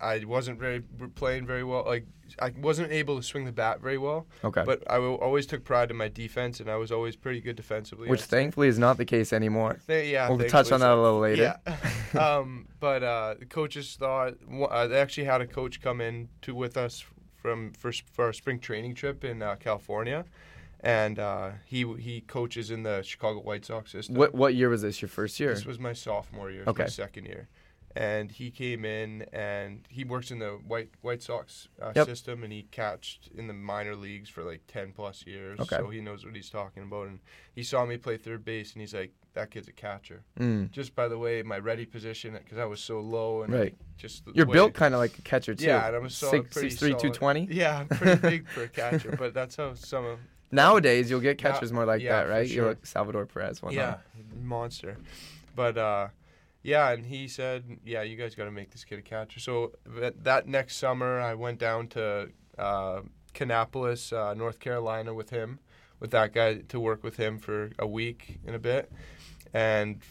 I 0.00 0.24
wasn't 0.24 0.58
very 0.58 0.80
playing 1.14 1.46
very 1.46 1.64
well. 1.64 1.84
Like 1.84 2.06
I 2.40 2.52
wasn't 2.58 2.92
able 2.92 3.16
to 3.16 3.22
swing 3.22 3.44
the 3.44 3.52
bat 3.52 3.80
very 3.80 3.98
well, 3.98 4.26
Okay. 4.44 4.62
but 4.64 4.82
I 4.88 4.94
w- 4.96 5.14
always 5.16 5.46
took 5.46 5.64
pride 5.64 5.90
in 5.90 5.96
my 5.96 6.08
defense, 6.08 6.60
and 6.60 6.70
I 6.70 6.76
was 6.76 6.92
always 6.92 7.16
pretty 7.16 7.40
good 7.40 7.56
defensively. 7.56 8.08
Which 8.08 8.22
thankfully 8.22 8.68
is 8.68 8.78
not 8.78 8.96
the 8.96 9.04
case 9.04 9.32
anymore. 9.32 9.78
Th- 9.86 10.10
yeah, 10.12 10.28
We'll 10.28 10.46
touch 10.48 10.70
on 10.70 10.80
that 10.80 10.92
a 10.92 11.00
little 11.00 11.20
later. 11.20 11.58
Yeah. 12.14 12.18
um, 12.38 12.68
but 12.80 13.02
uh, 13.02 13.34
the 13.38 13.46
coaches 13.46 13.96
thought 13.98 14.34
uh, 14.70 14.86
they 14.86 15.00
actually 15.00 15.24
had 15.24 15.40
a 15.40 15.46
coach 15.46 15.80
come 15.80 16.00
in 16.00 16.28
to 16.42 16.54
with 16.54 16.76
us 16.76 17.04
from 17.36 17.72
for, 17.72 17.92
for 17.92 18.26
our 18.26 18.32
spring 18.32 18.58
training 18.60 18.94
trip 18.94 19.24
in 19.24 19.42
uh, 19.42 19.56
California, 19.56 20.24
and 20.80 21.18
uh, 21.18 21.50
he 21.64 21.84
he 21.98 22.20
coaches 22.20 22.70
in 22.70 22.82
the 22.82 23.02
Chicago 23.02 23.40
White 23.40 23.64
Sox 23.64 23.90
system. 23.90 24.14
What 24.14 24.34
what 24.34 24.54
year 24.54 24.68
was 24.68 24.82
this? 24.82 25.00
Your 25.02 25.08
first 25.08 25.40
year? 25.40 25.54
This 25.54 25.66
was 25.66 25.78
my 25.78 25.92
sophomore 25.92 26.50
year. 26.50 26.64
Okay. 26.66 26.86
Second 26.86 27.26
year. 27.26 27.48
And 28.00 28.30
he 28.30 28.52
came 28.52 28.84
in 28.84 29.22
and 29.32 29.84
he 29.88 30.04
works 30.04 30.30
in 30.30 30.38
the 30.38 30.50
White 30.64 30.90
White 31.00 31.20
Sox 31.20 31.66
uh, 31.82 31.90
Yep. 31.96 32.06
system 32.06 32.44
and 32.44 32.52
he 32.52 32.62
catched 32.70 33.28
in 33.36 33.48
the 33.48 33.52
minor 33.52 33.96
leagues 33.96 34.28
for 34.28 34.44
like 34.44 34.60
10 34.68 34.92
plus 34.92 35.26
years. 35.26 35.58
Okay. 35.58 35.78
So 35.78 35.88
he 35.90 36.00
knows 36.00 36.24
what 36.24 36.36
he's 36.36 36.48
talking 36.48 36.84
about. 36.84 37.08
And 37.08 37.18
he 37.56 37.64
saw 37.64 37.84
me 37.84 37.96
play 37.96 38.16
third 38.16 38.44
base 38.44 38.72
and 38.74 38.80
he's 38.82 38.94
like, 38.94 39.10
that 39.34 39.50
kid's 39.50 39.66
a 39.66 39.72
catcher. 39.72 40.22
Mm. 40.38 40.70
Just 40.70 40.94
by 40.94 41.08
the 41.08 41.18
way, 41.18 41.42
my 41.42 41.58
ready 41.58 41.84
position, 41.86 42.34
because 42.34 42.58
I 42.58 42.66
was 42.66 42.80
so 42.80 43.00
low 43.00 43.42
and 43.42 43.52
Right. 43.52 43.74
just 43.96 44.22
You're 44.32 44.46
way- 44.46 44.52
built 44.52 44.74
kind 44.74 44.94
of 44.94 45.00
like 45.00 45.18
a 45.18 45.22
catcher 45.22 45.56
too. 45.56 45.66
Yeah, 45.66 45.84
and 45.88 45.96
I'm 45.96 46.04
a 46.04 46.10
solid, 46.10 46.42
Six, 46.44 46.52
pretty 46.54 46.70
six 46.70 46.80
three, 46.80 46.90
solid- 46.90 47.02
two 47.02 47.10
twenty. 47.10 47.46
Yeah, 47.50 47.80
I'm 47.80 47.88
pretty 47.88 48.20
big 48.20 48.48
for 48.48 48.62
a 48.62 48.68
catcher, 48.80 49.16
but 49.18 49.34
that's 49.34 49.56
how 49.56 49.74
some 49.74 50.04
of 50.04 50.18
Nowadays, 50.52 51.10
you'll 51.10 51.20
get 51.20 51.36
catchers 51.36 51.72
more 51.72 51.84
like 51.84 52.00
yeah, 52.00 52.22
that, 52.22 52.30
right? 52.30 52.48
Sure. 52.48 52.68
look 52.68 52.86
Salvador 52.86 53.26
Perez 53.26 53.60
one 53.60 53.74
yeah, 53.74 53.96
monster. 54.40 54.96
But 55.54 55.76
uh, 55.76 56.08
yeah, 56.62 56.90
and 56.90 57.06
he 57.06 57.28
said, 57.28 57.78
yeah, 57.84 58.02
you 58.02 58.16
guys 58.16 58.34
got 58.34 58.44
to 58.44 58.50
make 58.50 58.70
this 58.70 58.84
kid 58.84 58.98
a 58.98 59.02
catcher. 59.02 59.40
So 59.40 59.72
that, 59.86 60.46
next 60.46 60.76
summer, 60.76 61.20
I 61.20 61.34
went 61.34 61.58
down 61.58 61.88
to 61.88 62.30
uh, 62.58 63.00
Kannapolis, 63.34 64.12
uh, 64.12 64.34
North 64.34 64.58
Carolina, 64.58 65.14
with 65.14 65.30
him, 65.30 65.60
with 66.00 66.10
that 66.10 66.32
guy 66.32 66.56
to 66.68 66.80
work 66.80 67.02
with 67.02 67.16
him 67.16 67.38
for 67.38 67.70
a 67.78 67.86
week 67.86 68.38
and 68.46 68.54
a 68.54 68.58
bit, 68.58 68.90
and 69.52 70.02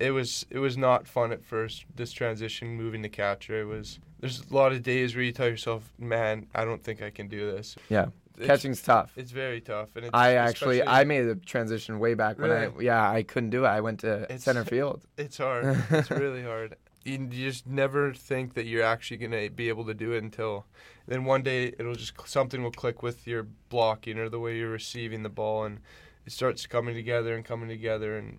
it 0.00 0.10
was 0.10 0.46
it 0.50 0.58
was 0.58 0.76
not 0.76 1.06
fun 1.06 1.32
at 1.32 1.44
first. 1.44 1.84
This 1.94 2.12
transition, 2.12 2.76
moving 2.76 3.02
to 3.02 3.08
catcher, 3.08 3.60
it 3.60 3.64
was. 3.64 3.98
There's 4.20 4.42
a 4.50 4.54
lot 4.54 4.72
of 4.72 4.82
days 4.82 5.14
where 5.14 5.24
you 5.24 5.32
tell 5.32 5.48
yourself, 5.48 5.92
"Man, 5.98 6.46
I 6.54 6.64
don't 6.64 6.82
think 6.82 7.02
I 7.02 7.10
can 7.10 7.28
do 7.28 7.50
this." 7.50 7.76
Yeah, 7.88 8.06
catching's 8.42 8.82
tough. 8.82 9.12
It's 9.16 9.30
very 9.32 9.60
tough, 9.60 9.96
and 9.96 10.06
it's 10.06 10.14
I 10.14 10.34
actually 10.34 10.82
I 10.86 11.04
made 11.04 11.22
the 11.22 11.36
transition 11.36 11.98
way 11.98 12.14
back 12.14 12.38
when 12.38 12.50
I 12.50 12.70
yeah 12.80 13.10
I 13.10 13.22
couldn't 13.22 13.50
do 13.50 13.64
it. 13.64 13.68
I 13.68 13.80
went 13.80 14.00
to 14.00 14.38
center 14.38 14.64
field. 14.64 15.04
It's 15.16 15.38
hard. 15.38 15.82
it's 15.90 16.10
really 16.10 16.42
hard. 16.42 16.76
You, 17.04 17.28
you 17.30 17.50
just 17.50 17.66
never 17.66 18.14
think 18.14 18.54
that 18.54 18.64
you're 18.66 18.82
actually 18.82 19.18
gonna 19.18 19.50
be 19.50 19.68
able 19.68 19.84
to 19.86 19.94
do 19.94 20.12
it 20.12 20.22
until 20.22 20.64
then 21.06 21.24
one 21.26 21.42
day 21.42 21.66
it'll 21.78 21.94
just 21.94 22.14
something 22.26 22.62
will 22.62 22.70
click 22.70 23.02
with 23.02 23.26
your 23.26 23.46
blocking 23.68 24.18
or 24.18 24.30
the 24.30 24.40
way 24.40 24.56
you're 24.56 24.70
receiving 24.70 25.22
the 25.22 25.28
ball 25.28 25.64
and 25.64 25.80
it 26.24 26.32
starts 26.32 26.66
coming 26.66 26.94
together 26.94 27.34
and 27.34 27.44
coming 27.44 27.68
together 27.68 28.16
and 28.16 28.38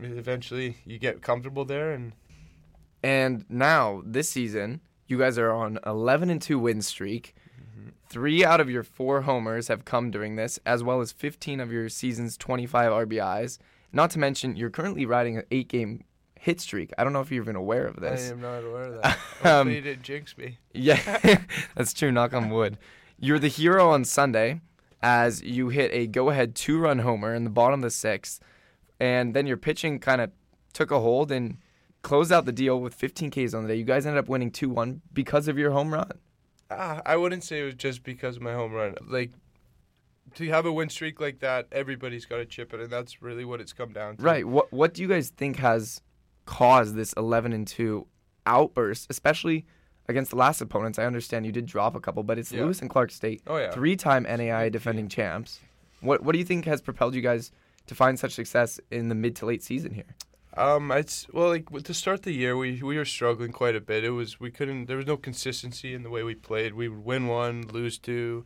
eventually 0.00 0.78
you 0.86 0.98
get 0.98 1.20
comfortable 1.20 1.66
there 1.66 1.92
and 1.92 2.12
And 3.02 3.44
now 3.48 4.02
this 4.04 4.28
season, 4.30 4.80
you 5.06 5.18
guys 5.18 5.38
are 5.38 5.52
on 5.52 5.78
11 5.86 6.30
and 6.30 6.40
2 6.42 6.58
win 6.58 6.82
streak. 6.82 7.34
Three 8.08 8.44
out 8.44 8.60
of 8.60 8.70
your 8.70 8.82
four 8.82 9.22
homers 9.22 9.68
have 9.68 9.84
come 9.84 10.10
during 10.10 10.36
this, 10.36 10.58
as 10.64 10.82
well 10.82 11.00
as 11.00 11.12
15 11.12 11.60
of 11.60 11.70
your 11.70 11.88
season's 11.88 12.36
25 12.36 12.90
RBIs. 13.08 13.58
Not 13.92 14.10
to 14.12 14.18
mention, 14.18 14.56
you're 14.56 14.70
currently 14.70 15.04
riding 15.04 15.36
an 15.36 15.44
eight 15.50 15.68
game 15.68 16.04
hit 16.38 16.60
streak. 16.60 16.90
I 16.96 17.04
don't 17.04 17.12
know 17.12 17.20
if 17.20 17.30
you're 17.30 17.42
even 17.42 17.56
aware 17.56 17.86
of 17.86 17.96
this. 17.96 18.28
I 18.28 18.32
am 18.32 18.40
not 18.40 18.64
aware 18.64 18.84
of 18.84 19.02
that. 19.02 19.18
Um, 19.44 19.70
you 19.70 19.80
didn't 19.80 20.02
jinx 20.02 20.36
me. 20.36 20.58
Yeah, 20.74 20.98
that's 21.76 21.92
true. 21.92 22.10
Knock 22.10 22.34
on 22.34 22.50
wood. 22.50 22.76
You're 23.20 23.38
the 23.38 23.48
hero 23.48 23.90
on 23.90 24.04
Sunday 24.04 24.60
as 25.00 25.42
you 25.42 25.68
hit 25.68 25.92
a 25.92 26.08
go 26.08 26.30
ahead 26.30 26.56
two 26.56 26.78
run 26.80 27.00
homer 27.00 27.34
in 27.34 27.44
the 27.44 27.50
bottom 27.50 27.80
of 27.80 27.84
the 27.84 27.90
sixth. 27.90 28.40
And 28.98 29.34
then 29.34 29.46
your 29.46 29.56
pitching 29.56 30.00
kind 30.00 30.20
of 30.20 30.32
took 30.72 30.90
a 30.90 30.98
hold 30.98 31.30
and 31.30 31.58
closed 32.02 32.32
out 32.32 32.46
the 32.46 32.52
deal 32.52 32.80
with 32.80 32.94
15 32.94 33.30
Ks 33.30 33.54
on 33.54 33.62
the 33.62 33.68
day. 33.68 33.76
You 33.76 33.84
guys 33.84 34.06
ended 34.06 34.18
up 34.18 34.28
winning 34.28 34.50
2 34.50 34.68
1 34.70 35.02
because 35.12 35.46
of 35.46 35.56
your 35.56 35.70
home 35.70 35.94
run. 35.94 36.10
Ah, 36.70 37.00
I 37.06 37.16
wouldn't 37.16 37.44
say 37.44 37.60
it 37.60 37.64
was 37.64 37.74
just 37.74 38.02
because 38.02 38.36
of 38.36 38.42
my 38.42 38.52
home 38.52 38.72
run. 38.72 38.94
Like 39.06 39.30
to 40.34 40.46
have 40.48 40.66
a 40.66 40.72
win 40.72 40.88
streak 40.90 41.20
like 41.20 41.40
that, 41.40 41.66
everybody's 41.72 42.26
got 42.26 42.36
to 42.36 42.46
chip 42.46 42.74
it, 42.74 42.80
and 42.80 42.90
that's 42.90 43.22
really 43.22 43.44
what 43.44 43.60
it's 43.60 43.72
come 43.72 43.92
down 43.92 44.16
to. 44.16 44.22
Right. 44.22 44.46
What 44.46 44.72
What 44.72 44.94
do 44.94 45.02
you 45.02 45.08
guys 45.08 45.30
think 45.30 45.56
has 45.56 46.02
caused 46.44 46.94
this 46.94 47.12
11 47.14 47.52
and 47.52 47.66
2 47.66 48.06
outburst, 48.46 49.06
especially 49.10 49.66
against 50.08 50.30
the 50.30 50.36
last 50.36 50.60
opponents? 50.60 50.98
I 50.98 51.04
understand 51.04 51.46
you 51.46 51.52
did 51.52 51.66
drop 51.66 51.94
a 51.94 52.00
couple, 52.00 52.22
but 52.22 52.38
it's 52.38 52.52
Yeah. 52.52 52.64
Lewis 52.64 52.80
and 52.80 52.90
Clark 52.90 53.10
State, 53.10 53.42
Oh 53.46 53.56
yeah. 53.56 53.70
three 53.70 53.96
time 53.96 54.24
NAI 54.24 54.68
defending 54.68 55.08
champs. 55.08 55.60
What 56.00 56.22
What 56.22 56.32
do 56.32 56.38
you 56.38 56.44
think 56.44 56.66
has 56.66 56.82
propelled 56.82 57.14
you 57.14 57.22
guys 57.22 57.50
to 57.86 57.94
find 57.94 58.18
such 58.18 58.32
success 58.32 58.78
in 58.90 59.08
the 59.08 59.14
mid 59.14 59.34
to 59.36 59.46
late 59.46 59.62
season 59.62 59.94
here? 59.94 60.04
Um, 60.58 60.90
it's 60.90 61.28
well, 61.32 61.48
like 61.50 61.70
to 61.84 61.94
start 61.94 62.24
the 62.24 62.32
year, 62.32 62.56
we 62.56 62.82
we 62.82 62.96
were 62.96 63.04
struggling 63.04 63.52
quite 63.52 63.76
a 63.76 63.80
bit. 63.80 64.02
It 64.02 64.10
was 64.10 64.40
we 64.40 64.50
couldn't. 64.50 64.86
There 64.86 64.96
was 64.96 65.06
no 65.06 65.16
consistency 65.16 65.94
in 65.94 66.02
the 66.02 66.10
way 66.10 66.24
we 66.24 66.34
played. 66.34 66.74
We 66.74 66.88
would 66.88 67.04
win 67.04 67.28
one, 67.28 67.62
lose 67.68 67.96
two, 67.96 68.44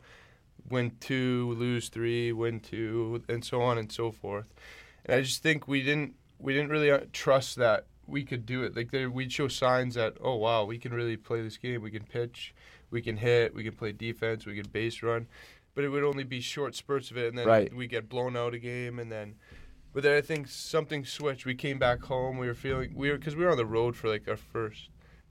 win 0.68 0.92
two, 1.00 1.54
lose 1.58 1.88
three, 1.88 2.30
win 2.32 2.60
two, 2.60 3.22
and 3.28 3.42
so 3.42 3.62
on 3.62 3.78
and 3.78 3.90
so 3.90 4.12
forth. 4.12 4.44
And 5.06 5.16
I 5.16 5.22
just 5.22 5.42
think 5.42 5.66
we 5.66 5.82
didn't 5.82 6.14
we 6.38 6.52
didn't 6.52 6.68
really 6.68 6.90
uh, 6.90 7.00
trust 7.12 7.56
that 7.56 7.86
we 8.06 8.24
could 8.24 8.44
do 8.44 8.62
it. 8.62 8.76
Like 8.76 8.90
there, 8.90 9.08
we'd 9.10 9.32
show 9.32 9.48
signs 9.48 9.94
that 9.94 10.14
oh 10.20 10.36
wow, 10.36 10.64
we 10.66 10.78
can 10.78 10.92
really 10.92 11.16
play 11.16 11.40
this 11.40 11.56
game. 11.56 11.80
We 11.80 11.90
can 11.90 12.04
pitch, 12.04 12.54
we 12.90 13.00
can 13.00 13.16
hit, 13.16 13.54
we 13.54 13.64
can 13.64 13.72
play 13.72 13.92
defense, 13.92 14.44
we 14.44 14.56
can 14.56 14.68
base 14.70 15.02
run. 15.02 15.28
But 15.74 15.84
it 15.84 15.88
would 15.88 16.04
only 16.04 16.24
be 16.24 16.42
short 16.42 16.74
spurts 16.74 17.10
of 17.10 17.16
it, 17.16 17.28
and 17.28 17.38
then 17.38 17.46
Right. 17.46 17.74
we 17.74 17.86
get 17.86 18.10
blown 18.10 18.36
out 18.36 18.52
a 18.52 18.58
game, 18.58 18.98
and 18.98 19.10
then 19.10 19.36
but 19.92 20.02
then 20.02 20.16
I 20.16 20.20
think 20.20 20.48
something 20.48 21.04
switched. 21.04 21.44
We 21.46 21.54
came 21.54 21.78
back 21.78 22.00
home. 22.02 22.38
We 22.38 22.46
were 22.46 22.54
feeling 22.54 22.92
we 22.94 23.10
were 23.10 23.18
because 23.18 23.36
we 23.36 23.44
were 23.44 23.50
on 23.50 23.56
the 23.56 23.66
road 23.66 23.96
for 23.96 24.08
like 24.08 24.26
our 24.28 24.36
first 24.36 24.88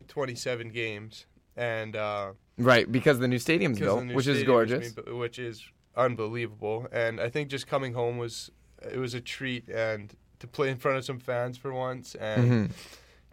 27 0.07 0.69
games, 0.69 1.25
and 1.55 1.95
uh, 1.95 2.33
Right, 2.57 2.91
because 2.91 3.19
the 3.19 3.27
new 3.27 3.39
stadium's 3.39 3.79
built, 3.79 4.03
new 4.05 4.13
which 4.15 4.27
is 4.27 4.37
stadium 4.39 4.57
was 4.57 4.69
gorgeous. 4.69 4.91
bu- 4.93 5.17
which 5.17 5.39
is 5.39 5.63
unbelievable. 5.95 6.87
And 6.91 7.19
I 7.19 7.29
think 7.29 7.49
just 7.49 7.67
coming 7.67 7.93
home 7.93 8.17
was 8.17 8.51
it 8.91 8.97
was 8.97 9.13
a 9.13 9.21
treat, 9.21 9.69
and 9.69 10.13
to 10.39 10.47
play 10.47 10.69
in 10.69 10.77
front 10.77 10.97
of 10.97 11.05
some 11.05 11.19
fans 11.19 11.57
for 11.57 11.71
once, 11.73 12.15
and 12.15 12.69
Mhm. 12.69 12.71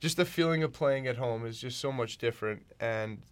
just 0.01 0.17
the 0.17 0.25
feeling 0.25 0.63
of 0.63 0.73
playing 0.73 1.07
at 1.07 1.17
home 1.17 1.45
is 1.47 1.59
just 1.61 1.79
so 1.81 1.91
much 1.91 2.19
different. 2.19 2.67
And 2.81 3.23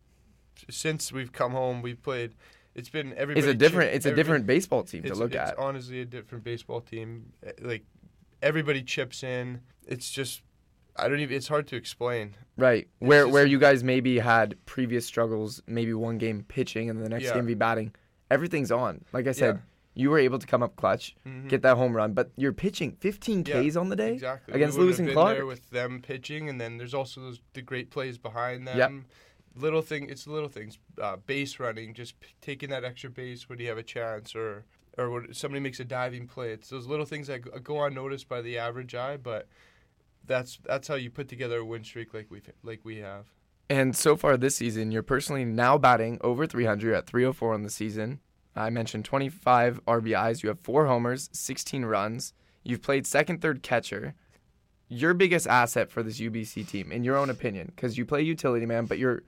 since 0.71 1.13
we've 1.13 1.33
come 1.33 1.53
home, 1.53 1.83
we've 1.83 2.03
played. 2.03 2.35
It's 2.77 2.89
been 2.91 3.13
everybody. 3.17 3.41
It's 3.41 3.49
a 3.49 3.53
chip- 3.53 3.59
different. 3.59 3.95
It's 3.95 4.07
a 4.07 4.15
different 4.15 4.47
baseball 4.47 4.83
team 4.85 5.03
to 5.03 5.09
it's, 5.09 5.19
look 5.19 5.35
it's 5.35 5.51
at. 5.53 5.59
honestly 5.59 6.01
a 6.03 6.05
different 6.05 6.45
baseball 6.45 6.81
team. 6.83 7.33
Eh, 7.45 7.53
Like 7.61 7.85
everybody 8.43 8.83
chips 8.83 9.23
in. 9.23 9.61
It's 9.87 10.11
just 10.11 10.43
I 10.95 11.09
don't 11.09 11.21
even. 11.21 11.37
It's 11.37 11.49
hard 11.49 11.67
to 11.69 11.77
explain. 11.77 12.35
Right, 12.57 12.89
where 13.01 13.23
just- 13.25 13.33
where 13.33 13.47
you 13.47 13.59
guys 13.59 13.83
maybe 13.83 14.19
had 14.19 14.57
previous 14.67 15.05
struggles, 15.07 15.63
maybe 15.67 15.93
one 15.95 16.19
game 16.19 16.45
pitching 16.47 16.89
and 16.91 17.03
the 17.03 17.09
next 17.09 17.25
Yeah. 17.25 17.35
game 17.35 17.47
be 17.47 17.55
batting. 17.55 17.95
Everything's 18.31 18.71
on. 18.73 19.05
Like 19.13 19.27
I 19.27 19.33
said, 19.33 19.57
Yeah. 19.57 19.61
you 20.03 20.11
were 20.11 20.19
able 20.19 20.39
to 20.39 20.47
come 20.47 20.63
up 20.63 20.75
clutch, 20.77 21.15
Mhm. 21.27 21.49
get 21.49 21.63
that 21.63 21.77
home 21.77 21.95
run, 21.97 22.13
but 22.13 22.31
you're 22.37 22.53
pitching 22.53 22.93
15 23.01 23.45
Yeah, 23.47 23.63
Ks 23.63 23.77
on 23.77 23.89
the 23.89 23.97
day. 23.97 24.15
exactly 24.15 24.53
against 24.55 24.77
we 24.79 24.85
Lewis 24.85 24.99
and 24.99 25.11
Clark. 25.11 25.37
There 25.37 25.47
with 25.47 25.71
them 25.71 26.03
pitching, 26.03 26.49
and 26.49 26.61
then 26.61 26.77
there's 26.79 26.95
also 26.95 27.21
those 27.21 27.41
the 27.55 27.63
great 27.63 27.91
plays 27.91 28.19
behind 28.19 28.67
them. 28.67 28.77
Yep. 28.79 28.93
Little 29.57 29.83
thing. 29.83 30.09
It's 30.11 30.27
little 30.27 30.49
things. 30.49 30.79
Uh, 31.01 31.17
base 31.17 31.59
running, 31.59 31.95
just 31.95 32.21
p- 32.21 32.29
taking 32.41 32.71
that 32.71 32.85
extra 32.85 33.11
base 33.11 33.49
when 33.49 33.59
you 33.59 33.69
have 33.69 33.79
a 33.79 33.83
chance, 33.83 34.35
or 34.35 34.65
or 34.99 35.33
somebody 35.33 35.61
makes 35.61 35.81
a 35.81 35.85
diving 35.85 36.27
play. 36.27 36.51
It's 36.53 36.69
those 36.69 36.87
little 36.87 37.07
things 37.07 37.27
that 37.29 37.63
go- 37.65 37.85
unnoticed 37.85 38.29
by 38.29 38.43
the 38.43 38.59
average 38.59 38.95
eye, 38.95 39.17
but. 39.17 39.49
That's 40.29 40.59
that's 40.65 40.89
how 40.89 40.97
you 40.97 41.09
put 41.09 41.29
together 41.29 41.59
a 41.59 41.65
win 41.65 41.85
streak 41.85 42.13
like 42.13 42.29
we 42.31 42.43
like 42.65 42.81
we 42.83 42.97
have. 42.97 43.27
And 43.71 43.95
so 43.97 44.17
far 44.17 44.37
this 44.37 44.57
season, 44.57 44.91
you're 44.91 45.03
personally 45.05 45.45
now 45.45 45.79
batting 45.79 46.19
over 46.21 46.47
300 46.47 46.95
at 46.95 47.07
304 47.07 47.55
on 47.55 47.63
the 47.63 47.71
season. 47.71 48.19
I 48.55 48.71
mentioned 48.71 49.05
25 49.05 49.85
RBIs. 49.87 50.43
You 50.43 50.49
have 50.49 50.61
four 50.61 50.87
homers, 50.87 51.29
16 51.33 51.85
runs. 51.85 52.33
You've 52.63 52.83
played 52.83 53.07
second, 53.07 53.41
third 53.41 53.63
catcher. 53.63 54.15
Your 54.89 55.15
biggest 55.15 55.47
asset 55.47 55.91
for 55.91 56.03
this 56.03 56.21
UBC 56.21 56.67
team, 56.69 56.91
in 56.91 57.05
your 57.05 57.17
own 57.17 57.29
opinion, 57.29 57.73
because 57.75 57.99
you 57.99 58.05
play 58.05 58.23
utility 58.23 58.67
man, 58.67 58.87
but 58.87 58.99
your 58.99 59.23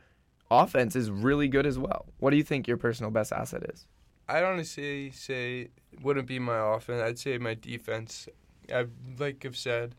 offense 0.50 0.96
is 0.96 1.10
really 1.10 1.48
good 1.48 1.66
as 1.66 1.78
well. 1.78 2.06
What 2.18 2.30
do 2.30 2.36
you 2.36 2.42
think 2.42 2.66
your 2.66 2.76
personal 2.76 3.10
best 3.10 3.32
asset 3.32 3.64
is? 3.72 3.86
I'd 4.28 4.44
honestly 4.44 5.10
say 5.10 5.70
it 5.92 6.02
wouldn't 6.02 6.26
be 6.26 6.38
my 6.38 6.76
offense. 6.76 7.00
I'd 7.00 7.18
say 7.18 7.38
my 7.38 7.54
defense. 7.54 8.28
I've 8.72 8.90
like 9.18 9.44
I've 9.46 9.56
said, 9.56 9.94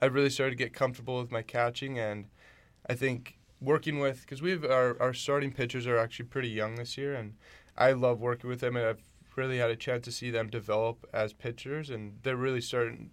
I've 0.00 0.14
really 0.14 0.30
started 0.30 0.52
to 0.52 0.56
get 0.56 0.72
comfortable 0.72 1.20
with 1.20 1.30
my 1.30 1.42
catching, 1.42 1.98
and 1.98 2.26
I 2.88 2.94
think 2.94 3.38
working 3.60 3.98
with 3.98 4.22
because 4.22 4.40
we've 4.40 4.64
our 4.64 5.00
our 5.00 5.12
starting 5.12 5.52
pitchers 5.52 5.86
are 5.86 5.98
actually 5.98 6.26
pretty 6.26 6.48
young 6.48 6.76
this 6.76 6.96
year, 6.96 7.14
and 7.14 7.34
I 7.76 7.92
love 7.92 8.20
working 8.20 8.48
with 8.48 8.60
them, 8.60 8.76
and 8.76 8.86
I've 8.86 9.02
really 9.36 9.58
had 9.58 9.70
a 9.70 9.76
chance 9.76 10.04
to 10.06 10.12
see 10.12 10.30
them 10.30 10.48
develop 10.48 11.06
as 11.12 11.34
pitchers, 11.34 11.90
and 11.90 12.18
they're 12.22 12.36
really 12.36 12.62
starting. 12.62 13.10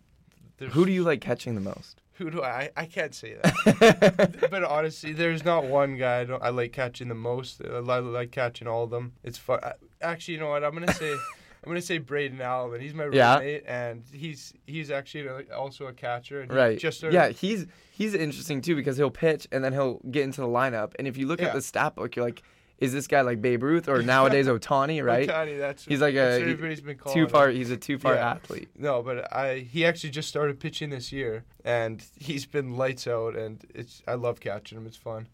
Who 0.72 0.86
do 0.86 0.94
you 0.94 1.04
like 1.04 1.20
catching 1.20 1.56
the 1.56 1.62
most? 1.62 2.03
Who 2.18 2.30
do 2.30 2.44
I? 2.44 2.70
I 2.78 2.86
can't 2.86 3.14
say 3.16 3.36
that. 3.42 4.48
but 4.52 4.64
honestly, 4.64 5.14
there's 5.14 5.44
not 5.44 5.66
one 5.66 5.98
guy 5.98 6.20
I, 6.22 6.24
don't, 6.26 6.44
I 6.44 6.50
like 6.50 6.72
catching 6.72 7.08
the 7.08 7.16
most. 7.16 7.62
I 7.66 7.80
like 7.80 8.32
catching 8.32 8.68
all 8.68 8.84
of 8.84 8.92
them. 8.92 9.14
It's 9.24 9.38
fun. 9.38 9.60
I- 9.64 9.74
Actually, 10.02 10.34
you 10.36 10.40
know 10.42 10.50
what? 10.50 10.64
I'm 10.66 10.74
gonna 10.74 10.94
say, 10.94 11.12
I'm 11.64 11.68
gonna 11.70 11.82
say 11.82 11.98
Braden 11.98 12.42
Allen. 12.42 12.82
He's 12.82 12.94
my 12.94 13.08
Yeah. 13.12 13.36
roommate, 13.36 13.64
and 13.66 14.04
he's 14.12 14.54
he's 14.68 14.92
actually 14.92 15.28
also 15.50 15.86
a 15.88 15.94
catcher. 15.94 16.42
And 16.42 16.52
Right. 16.52 16.78
Just 16.78 16.98
started, 16.98 17.16
yeah, 17.16 17.30
he's 17.30 17.66
he's 17.94 18.14
interesting 18.14 18.62
too 18.62 18.76
because 18.76 18.98
he'll 18.98 19.10
pitch 19.10 19.48
and 19.52 19.64
then 19.64 19.72
he'll 19.74 20.02
get 20.12 20.24
into 20.24 20.42
the 20.42 20.48
lineup. 20.48 20.92
And 21.00 21.08
if 21.08 21.16
you 21.18 21.26
look 21.26 21.42
at 21.42 21.54
the 21.54 21.62
stat 21.62 21.96
book, 21.96 22.16
you're 22.18 22.26
like, 22.26 22.44
is 22.80 22.92
this 22.92 23.08
guy 23.08 23.22
like 23.22 23.42
Babe 23.42 23.64
Ruth 23.64 23.88
or 23.88 24.02
nowadays 24.02 24.48
Otani, 24.56 25.04
right? 25.04 25.28
Otani, 25.30 25.58
that's 25.58 25.86
He's 25.86 26.02
like 26.02 26.16
that's 26.16 26.38
a- 26.38 26.40
what 26.40 26.50
everybody's 26.50 26.82
been 26.82 26.98
calling 26.98 27.18
him. 27.20 27.30
far. 27.30 27.50
He's 27.50 27.72
a 27.72 27.78
too 27.78 27.98
far 27.98 28.16
Yeah. 28.16 28.32
athlete. 28.32 28.70
No, 28.78 29.02
but 29.02 29.32
I 29.34 29.60
he 29.60 29.86
actually 29.86 30.10
just 30.10 30.28
started 30.30 30.60
pitching 30.60 30.90
this 30.90 31.12
year, 31.12 31.44
and 31.64 32.04
he's 32.18 32.46
been 32.46 32.76
lights 32.76 33.08
out, 33.08 33.36
and 33.36 33.64
it's 33.74 34.02
I 34.08 34.16
love 34.16 34.40
catching 34.40 34.78
him. 34.78 34.86
It's 34.88 34.98
fun. 34.98 35.28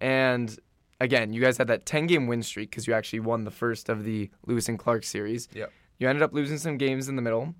And 0.00 0.56
again, 1.00 1.32
you 1.32 1.40
guys 1.40 1.58
had 1.58 1.68
that 1.68 1.86
10 1.86 2.06
game 2.06 2.26
win 2.26 2.42
streak 2.42 2.70
because 2.70 2.86
you 2.86 2.94
actually 2.94 3.20
won 3.20 3.44
the 3.44 3.50
first 3.50 3.88
of 3.88 4.04
the 4.04 4.30
Lewis 4.46 4.68
and 4.68 4.78
Clark 4.78 5.04
series. 5.04 5.48
Yep. 5.54 5.72
You 5.98 6.08
ended 6.08 6.22
up 6.22 6.32
losing 6.32 6.58
some 6.58 6.78
games 6.78 7.08
in 7.08 7.16
the 7.16 7.22
middle, 7.22 7.54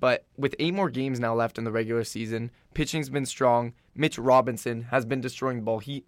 but 0.00 0.24
with 0.36 0.54
eight 0.58 0.74
more 0.74 0.90
games 0.90 1.20
now 1.20 1.34
left 1.34 1.58
in 1.58 1.64
the 1.64 1.70
regular 1.72 2.04
season, 2.04 2.50
pitching's 2.74 3.08
been 3.08 3.26
strong. 3.26 3.72
Mitch 3.94 4.18
Robinson 4.18 4.82
has 4.90 5.04
been 5.06 5.20
destroying 5.20 5.56
the 5.58 5.62
ball. 5.62 5.78
He 5.78 6.04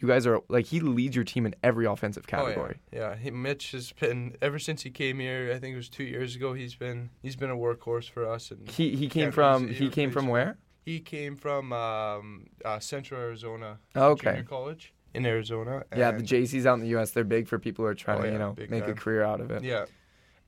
You 0.00 0.06
guys 0.08 0.26
are 0.26 0.40
like 0.48 0.66
he 0.66 0.78
leads 0.80 1.16
your 1.16 1.24
team 1.24 1.44
in 1.44 1.54
every 1.62 1.84
offensive 1.86 2.24
Oh, 2.32 2.36
yeah. 2.36 2.44
category. 2.44 2.76
yeah, 2.92 3.16
He, 3.16 3.30
Mitch 3.30 3.72
has 3.72 3.90
been 3.92 4.36
ever 4.40 4.58
since 4.58 4.82
he 4.82 4.90
came 4.90 5.18
here. 5.18 5.52
I 5.54 5.58
think 5.58 5.74
it 5.74 5.76
was 5.76 5.88
two 5.88 6.04
years 6.04 6.36
ago. 6.36 6.52
He's 6.52 6.74
been 6.76 7.10
he's 7.22 7.34
been 7.36 7.50
a 7.50 7.56
workhorse 7.56 8.08
for 8.08 8.24
us. 8.28 8.50
And 8.50 8.68
He 8.70 8.94
he 8.94 9.08
came 9.08 9.32
from 9.32 9.68
he 9.68 9.88
came 9.88 10.10
from 10.10 10.28
where? 10.28 10.56
he 10.84 11.00
came 11.00 11.36
from 11.36 11.72
um, 11.72 12.46
uh, 12.64 12.78
Central 12.78 13.20
Arizona 13.20 13.78
Oh, 13.94 14.10
okay. 14.12 14.30
Junior 14.30 14.42
College 14.44 14.94
in 15.14 15.26
Arizona. 15.26 15.82
Yeah, 15.96 16.12
the 16.12 16.22
JCs 16.22 16.64
out 16.64 16.74
in 16.74 16.80
the 16.80 16.88
U.S. 16.88 17.10
They're 17.10 17.24
big 17.24 17.48
for 17.48 17.58
people 17.58 17.84
who 17.84 17.90
are 17.90 17.94
trying 17.94 18.18
Oh, 18.18 18.22
to 18.22 18.26
you 18.28 18.32
yeah, 18.34 18.38
know 18.38 18.56
make 18.70 18.86
a 18.86 18.94
career 18.94 19.22
out 19.22 19.40
of 19.40 19.50
it. 19.50 19.62
Yeah, 19.64 19.86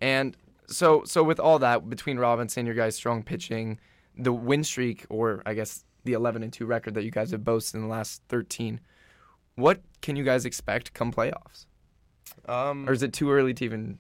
And 0.00 0.36
so 0.68 1.02
so 1.04 1.22
with 1.24 1.40
all 1.40 1.58
that 1.58 1.90
between 1.90 2.18
Robinson, 2.18 2.66
your 2.66 2.74
guys' 2.76 2.94
strong 2.94 3.22
pitching, 3.24 3.78
the 4.16 4.32
win 4.32 4.62
streak, 4.64 5.04
or 5.10 5.42
I 5.44 5.54
guess 5.54 5.84
the 6.04 6.12
11 6.14 6.42
and 6.42 6.52
two 6.52 6.64
record 6.66 6.94
that 6.94 7.04
you 7.04 7.10
guys 7.10 7.32
have 7.32 7.44
boasted 7.44 7.74
in 7.74 7.82
the 7.82 7.88
last 7.88 8.22
13, 8.28 8.80
what 9.60 9.80
can 10.02 10.16
you 10.16 10.24
guys 10.24 10.44
expect 10.44 10.92
come 10.94 11.12
playoffs? 11.12 11.66
um, 12.48 12.88
Or 12.88 12.92
is 12.92 13.02
it 13.02 13.12
too 13.12 13.30
early 13.30 13.54
to 13.54 13.64
even 13.64 13.98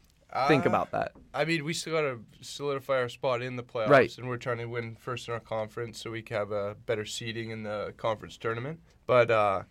think 0.48 0.64
uh, 0.66 0.68
about 0.68 0.90
that? 0.92 1.12
I 1.34 1.44
mean, 1.44 1.64
we 1.64 1.72
still 1.72 1.92
got 1.94 2.02
to 2.02 2.20
solidify 2.40 2.94
our 2.94 3.08
spot 3.08 3.42
in 3.42 3.56
the 3.56 3.62
playoffs, 3.62 3.88
Right. 3.88 4.18
and 4.18 4.28
we're 4.28 4.36
trying 4.36 4.58
to 4.58 4.66
win 4.66 4.96
first 4.96 5.28
in 5.28 5.34
our 5.34 5.40
conference 5.40 6.00
so 6.00 6.10
we 6.10 6.22
can 6.22 6.36
have 6.36 6.50
a 6.52 6.74
better 6.86 7.04
seeding 7.04 7.50
in 7.50 7.62
the 7.62 7.92
conference 7.96 8.36
tournament. 8.38 8.80
But 9.06 9.30
uh, 9.30 9.62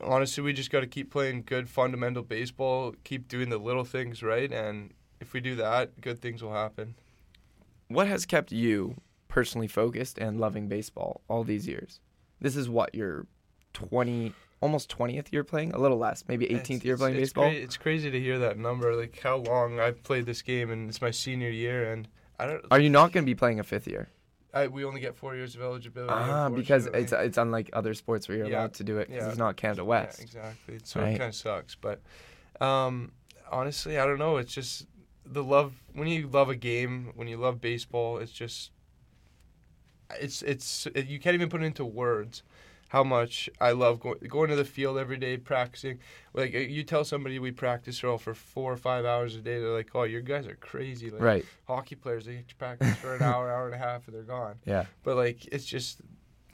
honestly, 0.00 0.42
we 0.42 0.52
just 0.52 0.70
got 0.70 0.80
to 0.80 0.86
keep 0.86 1.10
playing 1.10 1.44
good 1.46 1.68
fundamental 1.68 2.22
baseball, 2.22 2.94
keep 3.04 3.28
doing 3.28 3.48
the 3.50 3.58
little 3.58 3.84
things 3.84 4.22
right, 4.22 4.52
and 4.52 4.92
if 5.20 5.32
we 5.32 5.40
do 5.40 5.54
that, 5.56 6.00
good 6.00 6.20
things 6.20 6.42
will 6.42 6.52
happen. 6.54 6.94
What 7.88 8.06
has 8.06 8.26
kept 8.26 8.52
you 8.52 8.96
personally 9.28 9.66
focused 9.68 10.18
and 10.18 10.38
loving 10.38 10.68
baseball 10.68 11.22
all 11.28 11.42
these 11.44 11.66
years? 11.66 12.00
This 12.40 12.54
is 12.56 12.68
what 12.68 12.94
your 12.94 13.26
20 13.72 14.32
almost 14.60 14.90
20th 14.96 15.32
year 15.32 15.44
playing, 15.44 15.72
a 15.72 15.78
little 15.78 15.98
less, 15.98 16.24
maybe 16.28 16.46
18th 16.46 16.70
It's- 16.78 16.84
year 16.84 16.96
playing 16.96 17.14
it's 17.16 17.22
baseball. 17.32 17.44
cra- 17.50 17.54
it's 17.60 17.76
crazy 17.76 18.10
to 18.10 18.20
hear 18.20 18.38
that 18.40 18.58
number, 18.58 18.94
like 18.96 19.18
how 19.20 19.36
long 19.36 19.78
I've 19.80 20.02
played 20.02 20.26
this 20.26 20.42
game, 20.42 20.70
and 20.70 20.88
it's 20.88 21.00
my 21.00 21.10
senior 21.10 21.50
year, 21.50 21.92
and 21.92 22.08
I 22.38 22.46
don't. 22.46 22.64
Are 22.70 22.80
you 22.80 22.90
not 22.90 23.12
going 23.12 23.24
to 23.24 23.30
be 23.30 23.34
playing 23.34 23.60
a 23.60 23.64
fifth 23.64 23.86
year? 23.86 24.08
I, 24.54 24.66
we 24.66 24.84
only 24.84 25.00
get 25.00 25.14
four 25.14 25.36
years 25.36 25.54
of 25.54 25.60
eligibility. 25.62 26.12
Ah, 26.12 26.48
because 26.48 26.86
it's 26.86 27.12
it's 27.12 27.36
unlike 27.36 27.68
other 27.74 27.92
sports 27.94 28.28
where 28.28 28.38
you're 28.38 28.46
Yeah, 28.48 28.60
allowed 28.60 28.74
to 28.74 28.84
do 28.84 28.96
it 28.98 29.08
because 29.08 29.24
yeah. 29.24 29.28
it's 29.28 29.38
not 29.38 29.56
Canada 29.56 29.82
Yeah, 29.82 29.88
West. 29.88 30.22
exactly. 30.22 30.78
So 30.84 31.00
Right. 31.00 31.14
it 31.14 31.18
kind 31.18 31.28
of 31.28 31.34
sucks, 31.34 31.74
but 31.74 32.00
um, 32.60 33.12
honestly, 33.52 33.98
I 33.98 34.06
don't 34.06 34.18
know. 34.18 34.38
It's 34.38 34.52
just 34.52 34.86
the 35.26 35.44
love 35.44 35.74
when 35.92 36.08
you 36.08 36.26
love 36.28 36.48
a 36.48 36.56
game, 36.56 37.12
when 37.14 37.28
you 37.28 37.36
love 37.36 37.60
baseball. 37.60 38.18
It's 38.18 38.32
just 38.32 38.70
it's 40.18 40.42
it's 40.42 40.86
it, 40.94 41.06
you 41.06 41.18
can't 41.20 41.34
even 41.34 41.48
put 41.50 41.62
it 41.62 41.66
into 41.66 41.84
words 41.84 42.42
how 42.88 43.04
much 43.04 43.48
I 43.60 43.72
love 43.72 44.00
going 44.00 44.18
going 44.28 44.50
to 44.50 44.56
the 44.56 44.64
field 44.64 44.98
every 44.98 45.16
day 45.18 45.36
practicing. 45.36 45.98
Like 46.34 46.54
uh, 46.54 46.58
you 46.58 46.82
tell 46.84 47.04
somebody 47.04 47.38
we 47.38 47.52
practice 47.52 48.02
all 48.02 48.18
for 48.18 48.34
four 48.34 48.72
or 48.72 48.76
five 48.76 49.04
hours 49.04 49.36
a 49.36 49.40
day, 49.40 49.58
they're 49.60 49.68
like, 49.74 49.90
"Oh, 49.94 50.04
you 50.04 50.20
guys 50.22 50.46
are 50.46 50.56
crazy." 50.56 51.10
Like 51.10 51.20
Right. 51.22 51.44
hockey 51.66 51.94
players, 51.96 52.24
they 52.26 52.44
practice 52.58 52.96
for 52.96 53.14
an 53.14 53.22
hour, 53.22 53.50
hour 53.50 53.66
and 53.66 53.74
a 53.74 53.78
half, 53.78 54.06
and 54.06 54.14
they're 54.16 54.22
gone. 54.22 54.56
Yeah. 54.64 54.86
But 55.02 55.16
like 55.16 55.46
it's 55.46 55.64
just 55.66 56.00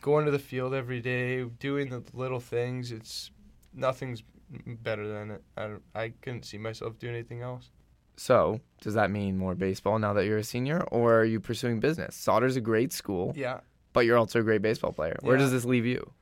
going 0.00 0.24
to 0.26 0.30
the 0.30 0.38
field 0.38 0.74
every 0.74 1.00
day, 1.00 1.44
doing 1.44 1.88
the 1.90 2.02
little 2.12 2.40
things. 2.40 2.92
It's 2.92 3.30
nothing's 3.72 4.22
better 4.66 5.06
than 5.08 5.30
it. 5.30 5.42
I 5.56 5.62
don't, 5.68 5.82
I 5.94 6.12
couldn't 6.20 6.44
see 6.44 6.58
myself 6.58 6.98
doing 6.98 7.14
anything 7.14 7.40
else. 7.42 7.70
So, 8.16 8.60
does 8.80 8.94
that 8.94 9.10
mean 9.10 9.36
more 9.38 9.54
baseball 9.56 9.98
now 9.98 10.12
that 10.12 10.24
you're 10.26 10.38
a 10.38 10.44
senior, 10.44 10.82
or 10.92 11.14
are 11.20 11.24
you 11.24 11.40
pursuing 11.40 11.80
business? 11.80 12.14
Sauder's 12.14 12.54
a 12.54 12.60
great 12.60 12.92
school, 12.92 13.32
Yeah. 13.36 13.60
but 13.92 14.06
you're 14.06 14.16
also 14.18 14.38
a 14.40 14.42
great 14.44 14.62
baseball 14.62 14.92
player. 14.92 15.16
Where 15.22 15.36
Yeah. 15.36 15.42
does 15.42 15.50
this 15.52 15.64
leave 15.64 15.84
you? 15.86 16.12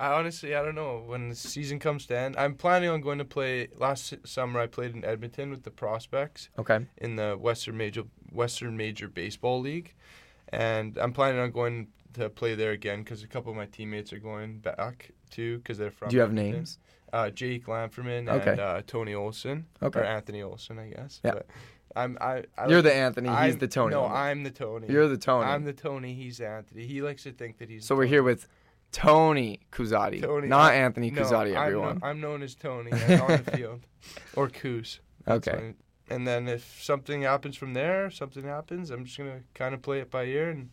I 0.00 0.12
honestly 0.12 0.54
I 0.54 0.62
don't 0.62 0.74
know 0.74 1.02
when 1.06 1.28
the 1.28 1.34
season 1.34 1.78
comes 1.78 2.06
to 2.06 2.16
end. 2.18 2.36
I'm 2.36 2.54
planning 2.54 2.88
on 2.88 3.00
going 3.00 3.18
to 3.18 3.24
play. 3.24 3.68
Last 3.76 4.14
summer 4.24 4.60
I 4.60 4.66
played 4.66 4.94
in 4.94 5.04
Edmonton 5.04 5.50
with 5.50 5.64
the 5.64 5.70
Prospects 5.70 6.48
Okay. 6.58 6.86
in 6.98 7.16
the 7.16 7.36
Western 7.38 7.76
Major 7.76 8.04
Western 8.32 8.76
Major 8.76 9.08
Baseball 9.08 9.60
League, 9.60 9.94
and 10.50 10.96
I'm 10.98 11.12
planning 11.12 11.40
on 11.40 11.50
going 11.50 11.88
to 12.14 12.28
play 12.30 12.54
there 12.54 12.72
again 12.72 13.00
because 13.02 13.22
a 13.22 13.26
couple 13.26 13.50
of 13.50 13.56
my 13.56 13.66
teammates 13.66 14.12
are 14.12 14.18
going 14.18 14.58
back 14.58 15.10
too 15.30 15.58
because 15.58 15.78
they're 15.78 15.90
from. 15.90 16.08
Do 16.10 16.16
you 16.16 16.20
have 16.20 16.30
Edmonton. 16.30 16.52
names? 16.54 16.78
uh, 17.12 17.30
Jake 17.30 17.66
Lamperman 17.66 18.28
Okay. 18.28 18.50
and 18.50 18.60
uh, 18.60 18.82
Tony 18.86 19.14
Olson 19.14 19.64
Okay. 19.82 20.00
or 20.00 20.04
Anthony 20.04 20.42
Olson, 20.42 20.78
I 20.78 20.88
guess. 20.88 21.20
Yeah. 21.24 21.32
But 21.32 21.46
I'm 21.96 22.18
I. 22.20 22.44
I 22.56 22.66
You're 22.68 22.76
like- 22.78 22.84
the 22.84 22.94
Anthony. 22.94 23.28
He's 23.28 23.36
I'm- 23.36 23.58
the 23.58 23.66
Tony. 23.68 23.94
No, 23.94 24.04
I'm 24.04 24.42
the 24.44 24.50
Tony. 24.50 24.86
You're 24.88 25.08
the 25.08 25.16
Tony. 25.16 25.46
I'm 25.46 25.64
the 25.64 25.72
Tony. 25.72 26.14
He's 26.14 26.38
Anthony. 26.40 26.86
He 26.86 27.00
likes 27.02 27.22
to 27.24 27.32
think 27.32 27.58
that 27.58 27.68
he's. 27.70 27.86
so 27.86 27.94
we're 27.96 28.02
Tony. 28.02 28.10
here 28.10 28.22
with 28.22 28.46
Tony 28.92 29.60
Cusati, 29.70 30.22
Tony, 30.22 30.48
not 30.48 30.72
I- 30.72 30.76
Anthony 30.76 31.10
no, 31.10 31.22
Cusati. 31.22 31.56
I'm 31.56 31.66
Everyone. 31.66 32.00
I'm 32.02 32.20
known 32.20 32.42
as 32.42 32.54
Tony 32.54 32.90
on 32.92 32.98
the 32.98 33.50
field, 33.56 33.80
or 34.34 34.48
Coos. 34.48 35.00
Okay. 35.26 35.74
I- 36.10 36.14
And 36.14 36.26
then 36.26 36.48
if 36.48 36.82
something 36.82 37.22
happens 37.22 37.56
from 37.56 37.74
there, 37.74 38.10
something 38.10 38.44
happens. 38.44 38.90
I'm 38.90 39.04
just 39.04 39.18
gonna 39.18 39.40
kind 39.54 39.74
of 39.74 39.82
play 39.82 40.00
it 40.00 40.10
by 40.10 40.24
ear. 40.24 40.48
And 40.50 40.70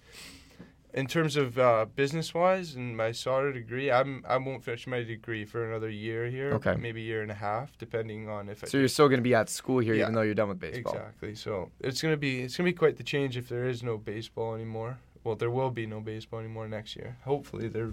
in 0.94 1.08
terms 1.08 1.36
of 1.36 1.60
uh, 1.60 1.86
business 1.94 2.34
wise 2.34 2.74
and 2.76 2.96
my 2.96 3.12
Sauder 3.12 3.52
degree, 3.52 3.92
I'm 3.92 4.24
I 4.26 4.38
won't 4.38 4.64
finish 4.64 4.88
my 4.88 5.04
degree 5.04 5.44
for 5.44 5.68
another 5.70 5.90
year 5.90 6.28
here. 6.28 6.54
Okay. 6.54 6.78
Maybe 6.78 7.02
a 7.02 7.04
year 7.04 7.22
and 7.22 7.32
a 7.32 7.36
half, 7.36 7.78
depending 7.78 8.30
on 8.30 8.48
if 8.48 8.64
I 8.64 8.68
so 8.68 8.78
you're 8.78 8.88
still 8.88 9.10
going 9.10 9.20
to 9.20 9.30
be 9.30 9.36
at 9.36 9.50
school 9.50 9.80
here, 9.80 9.94
Yeah. 9.94 10.04
even 10.04 10.14
though 10.16 10.22
you're 10.22 10.34
done 10.36 10.48
with 10.48 10.60
baseball. 10.62 10.94
Exactly. 10.94 11.36
So 11.36 11.70
it's 11.82 12.02
gonna 12.02 12.16
be 12.16 12.40
it's 12.44 12.56
gonna 12.56 12.70
be 12.70 12.74
quite 12.74 12.96
the 12.96 13.04
change 13.04 13.36
if 13.36 13.50
there 13.50 13.68
is 13.68 13.84
no 13.84 13.98
baseball 13.98 14.56
anymore. 14.56 14.98
Well, 15.26 15.36
there 15.36 15.50
will 15.50 15.72
be 15.72 15.86
no 15.88 16.00
baseball 16.00 16.40
anymore 16.40 16.68
next 16.70 16.96
year. 16.96 17.18
Hopefully, 17.26 17.68
there 17.68 17.92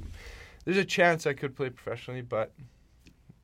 there's 0.64 0.76
a 0.76 0.84
chance 0.84 1.26
I 1.26 1.32
could 1.32 1.56
play 1.56 1.70
professionally, 1.70 2.20
but 2.22 2.52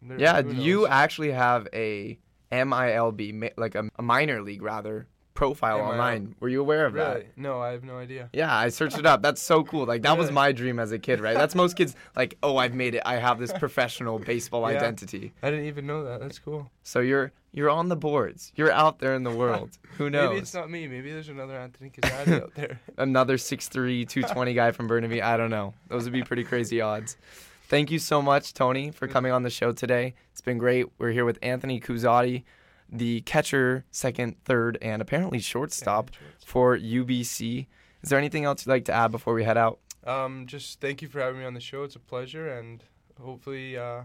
there- 0.02 0.20
Yeah, 0.20 0.40
you 0.62 0.86
actually 0.86 1.32
have 1.32 1.66
a 1.72 2.18
MILB, 2.52 3.52
like 3.56 3.74
a, 3.74 3.88
a 3.96 4.02
minor 4.02 4.40
league 4.42 4.62
rather, 4.62 5.06
profile 5.38 5.78
MIL. 5.78 5.86
online. 5.86 6.34
Were 6.40 6.48
you 6.48 6.60
aware 6.60 6.84
of 6.84 6.94
that? 6.94 7.26
no, 7.36 7.60
I 7.60 7.70
have 7.70 7.84
no 7.84 7.96
idea. 7.96 8.28
Yeah, 8.32 8.54
I 8.54 8.68
searched 8.70 8.98
it 8.98 9.06
up. 9.06 9.22
That's 9.22 9.40
so 9.40 9.62
cool. 9.62 9.86
Like 9.86 10.02
that 10.02 10.18
was 10.18 10.30
my 10.32 10.50
dream 10.52 10.78
as 10.80 10.90
a 10.92 10.98
kid, 10.98 11.20
right? 11.20 11.34
That's 11.36 11.54
most 11.54 11.76
kids 11.76 11.94
like, 12.16 12.36
"Oh, 12.42 12.56
I've 12.56 12.74
made 12.74 12.94
it. 12.96 13.02
I 13.06 13.16
have 13.16 13.38
this 13.38 13.52
professional 13.52 14.18
baseball 14.30 14.62
Yeah. 14.70 14.76
identity." 14.78 15.32
I 15.42 15.50
didn't 15.50 15.66
even 15.66 15.86
know 15.86 16.04
that. 16.04 16.20
That's 16.20 16.38
cool. 16.40 16.70
So 16.82 16.98
you're 17.00 17.30
you're 17.52 17.70
on 17.70 17.88
the 17.88 17.96
boards. 17.96 18.52
You're 18.56 18.72
out 18.72 18.98
there 18.98 19.14
in 19.14 19.22
the 19.22 19.30
world. 19.42 19.70
Who 19.96 20.10
knows? 20.10 20.30
Maybe 20.30 20.40
it's 20.42 20.54
not 20.54 20.70
me. 20.70 20.86
Maybe 20.88 21.12
there's 21.12 21.28
another 21.28 21.56
Anthony 21.56 21.90
Cusati 21.90 22.42
out 22.42 22.54
there. 22.54 22.80
Another 22.98 23.36
6'3", 23.36 24.06
220 24.08 24.54
guy 24.54 24.70
from 24.72 24.86
Burnaby. 24.86 25.22
I 25.22 25.36
don't 25.36 25.50
know. 25.50 25.72
Those 25.88 26.04
would 26.04 26.12
be 26.12 26.22
pretty 26.22 26.44
crazy 26.44 26.80
odds. 26.80 27.16
Thank 27.68 27.90
you 27.90 27.98
so 27.98 28.20
much, 28.22 28.54
Tony, 28.54 28.90
for 28.90 29.06
coming 29.08 29.30
on 29.32 29.42
the 29.44 29.50
show 29.50 29.72
today. 29.72 30.14
It's 30.32 30.40
been 30.40 30.58
great. 30.58 30.86
We're 30.98 31.10
here 31.12 31.24
with 31.24 31.38
Anthony 31.42 31.80
Cusati, 31.80 32.44
the 32.90 33.20
catcher, 33.22 33.84
second, 33.90 34.36
third, 34.44 34.78
and 34.80 35.02
apparently 35.02 35.40
shortstop 35.40 36.10
for 36.44 36.76
UBC. 36.76 37.66
Is 38.02 38.10
there 38.10 38.18
anything 38.18 38.44
else 38.44 38.64
you'd 38.64 38.72
like 38.72 38.84
to 38.86 38.92
add 38.92 39.10
before 39.10 39.34
we 39.34 39.44
head 39.44 39.56
out? 39.56 39.80
Um, 40.04 40.46
just 40.46 40.80
thank 40.80 41.02
you 41.02 41.08
for 41.08 41.20
having 41.20 41.40
me 41.40 41.46
on 41.46 41.54
the 41.54 41.60
show. 41.60 41.82
It's 41.82 41.96
a 41.96 42.00
pleasure, 42.00 42.48
and 42.48 42.82
hopefully 43.20 43.76
uh, 43.76 44.02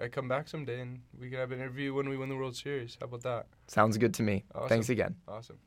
I 0.00 0.08
come 0.08 0.28
back 0.28 0.48
someday 0.48 0.80
and 0.80 1.00
we 1.18 1.28
can 1.28 1.38
have 1.38 1.52
an 1.52 1.60
interview 1.60 1.94
when 1.94 2.08
we 2.08 2.16
win 2.16 2.28
the 2.28 2.36
World 2.36 2.56
Series. 2.56 2.96
How 3.00 3.06
about 3.06 3.22
that? 3.22 3.46
Sounds 3.66 3.98
good 3.98 4.14
to 4.14 4.22
me. 4.22 4.44
Awesome. 4.54 4.68
Thanks 4.68 4.88
again. 4.88 5.16
Awesome. 5.28 5.58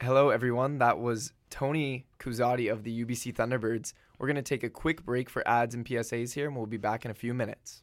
Hello, 0.00 0.30
everyone. 0.30 0.78
That 0.78 0.98
was 0.98 1.32
Tony 1.50 2.06
Cusati 2.18 2.70
of 2.70 2.82
the 2.82 3.04
UBC 3.04 3.34
Thunderbirds. 3.34 3.92
We're 4.18 4.26
going 4.26 4.36
to 4.36 4.42
take 4.42 4.62
a 4.62 4.70
quick 4.70 5.04
break 5.04 5.30
for 5.30 5.46
ads 5.46 5.74
and 5.74 5.84
PSAs 5.84 6.34
here, 6.34 6.46
and 6.46 6.56
we'll 6.56 6.66
be 6.66 6.76
back 6.76 7.04
in 7.04 7.10
a 7.10 7.14
few 7.14 7.32
minutes. 7.32 7.82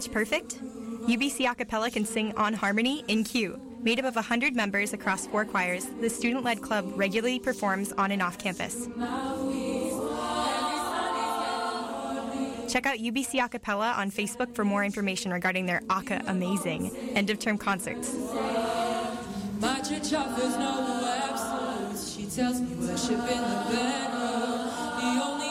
Pitch 0.00 0.12
Perfect? 0.12 0.64
UBC 1.08 1.44
Acapella 1.44 1.92
can 1.92 2.06
sing 2.06 2.32
on 2.38 2.54
harmony 2.54 3.04
in 3.08 3.22
Q. 3.22 3.60
Made 3.82 3.98
up 3.98 4.06
of 4.06 4.14
100 4.14 4.56
members 4.56 4.94
across 4.94 5.26
four 5.26 5.44
choirs, 5.44 5.88
the 6.00 6.08
student 6.08 6.42
led 6.42 6.62
club 6.62 6.90
regularly 6.96 7.38
performs 7.38 7.92
on 7.92 8.10
and 8.10 8.22
off 8.22 8.38
campus. 8.38 8.86
Check 12.72 12.86
out 12.86 12.96
UBC 12.96 13.46
Acapella 13.46 13.94
on 13.98 14.10
Facebook 14.10 14.54
for 14.54 14.64
more 14.64 14.84
information 14.84 15.32
regarding 15.34 15.66
their 15.66 15.82
Aka 15.90 16.22
Amazing 16.28 16.96
end 17.14 17.28
of 17.28 17.38
term 17.38 17.58
concerts. 17.58 18.08
She 22.14 22.24
tells 22.24 22.58
me 22.62 22.74
worship 22.86 23.10
in 23.10 23.18
the 23.18 23.60
the 24.96 25.20
only 25.22 25.50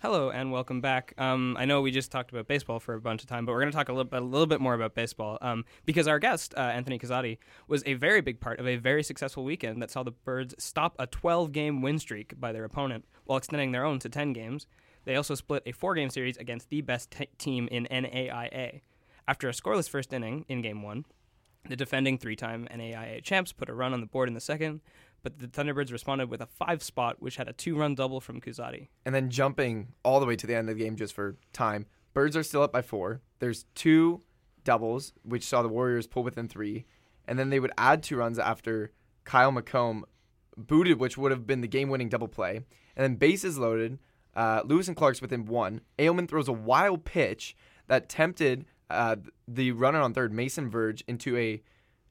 Hello 0.00 0.30
and 0.30 0.52
welcome 0.52 0.80
back. 0.80 1.12
Um, 1.18 1.56
I 1.58 1.64
know 1.64 1.80
we 1.80 1.90
just 1.90 2.12
talked 2.12 2.30
about 2.30 2.46
baseball 2.46 2.78
for 2.78 2.94
a 2.94 3.00
bunch 3.00 3.24
of 3.24 3.28
time, 3.28 3.44
but 3.44 3.50
we're 3.50 3.62
going 3.62 3.72
to 3.72 3.76
talk 3.76 3.88
a 3.88 3.92
little, 3.92 4.04
bit, 4.04 4.22
a 4.22 4.24
little 4.24 4.46
bit 4.46 4.60
more 4.60 4.74
about 4.74 4.94
baseball 4.94 5.38
um, 5.40 5.64
because 5.86 6.06
our 6.06 6.20
guest, 6.20 6.54
uh, 6.56 6.60
Anthony 6.60 7.00
Cusati, 7.00 7.38
was 7.66 7.82
a 7.84 7.94
very 7.94 8.20
big 8.20 8.38
part 8.38 8.60
of 8.60 8.68
a 8.68 8.76
very 8.76 9.02
successful 9.02 9.42
weekend 9.42 9.82
that 9.82 9.90
saw 9.90 10.04
the 10.04 10.12
Birds 10.12 10.54
stop 10.56 10.94
a 11.00 11.08
12 11.08 11.50
game 11.50 11.82
win 11.82 11.98
streak 11.98 12.38
by 12.38 12.52
their 12.52 12.62
opponent 12.62 13.06
while 13.24 13.38
extending 13.38 13.72
their 13.72 13.84
own 13.84 13.98
to 13.98 14.08
10 14.08 14.32
games. 14.32 14.68
They 15.04 15.16
also 15.16 15.34
split 15.34 15.64
a 15.66 15.72
four 15.72 15.96
game 15.96 16.10
series 16.10 16.36
against 16.36 16.70
the 16.70 16.80
best 16.80 17.10
t- 17.10 17.26
team 17.36 17.66
in 17.72 17.88
NAIA. 17.90 18.82
After 19.26 19.48
a 19.48 19.52
scoreless 19.52 19.88
first 19.88 20.12
inning 20.12 20.44
in 20.48 20.62
game 20.62 20.84
one, 20.84 21.06
the 21.68 21.74
defending 21.74 22.18
three 22.18 22.36
time 22.36 22.68
NAIA 22.72 23.20
champs 23.24 23.52
put 23.52 23.68
a 23.68 23.74
run 23.74 23.92
on 23.92 24.00
the 24.00 24.06
board 24.06 24.28
in 24.28 24.34
the 24.34 24.40
second, 24.40 24.80
but 25.22 25.38
the 25.38 25.46
Thunderbirds 25.46 25.92
responded 25.92 26.30
with 26.30 26.40
a 26.40 26.46
five 26.46 26.82
spot, 26.82 27.16
which 27.20 27.36
had 27.36 27.48
a 27.48 27.52
two 27.52 27.76
run 27.76 27.94
double 27.94 28.20
from 28.20 28.40
Cusati. 28.40 28.88
And 29.04 29.14
then 29.14 29.30
jumping 29.30 29.88
all 30.04 30.20
the 30.20 30.26
way 30.26 30.36
to 30.36 30.46
the 30.46 30.54
end 30.54 30.68
of 30.68 30.76
the 30.76 30.84
game 30.84 30.96
just 30.96 31.14
for 31.14 31.36
time. 31.52 31.86
Birds 32.14 32.36
are 32.36 32.42
still 32.42 32.62
up 32.62 32.72
by 32.72 32.82
four. 32.82 33.20
There's 33.38 33.64
two 33.74 34.22
doubles, 34.64 35.12
which 35.22 35.44
saw 35.44 35.62
the 35.62 35.68
Warriors 35.68 36.06
pull 36.06 36.22
within 36.22 36.48
three. 36.48 36.86
And 37.26 37.38
then 37.38 37.50
they 37.50 37.60
would 37.60 37.72
add 37.76 38.02
two 38.02 38.16
runs 38.16 38.38
after 38.38 38.92
Kyle 39.24 39.52
McComb 39.52 40.02
booted, 40.56 40.98
which 40.98 41.18
would 41.18 41.30
have 41.30 41.46
been 41.46 41.60
the 41.60 41.68
game 41.68 41.88
winning 41.88 42.08
double 42.08 42.28
play. 42.28 42.56
And 42.56 43.04
then 43.04 43.14
bases 43.16 43.58
loaded. 43.58 43.98
Uh, 44.34 44.62
Lewis 44.64 44.88
and 44.88 44.96
Clark's 44.96 45.20
within 45.20 45.44
one. 45.44 45.80
Ailman 45.98 46.28
throws 46.28 46.48
a 46.48 46.52
wild 46.52 47.04
pitch 47.04 47.56
that 47.86 48.08
tempted 48.08 48.66
uh, 48.90 49.16
the 49.46 49.72
runner 49.72 50.00
on 50.00 50.14
third, 50.14 50.32
Mason 50.32 50.70
Verge, 50.70 51.02
into 51.06 51.36
a 51.36 51.62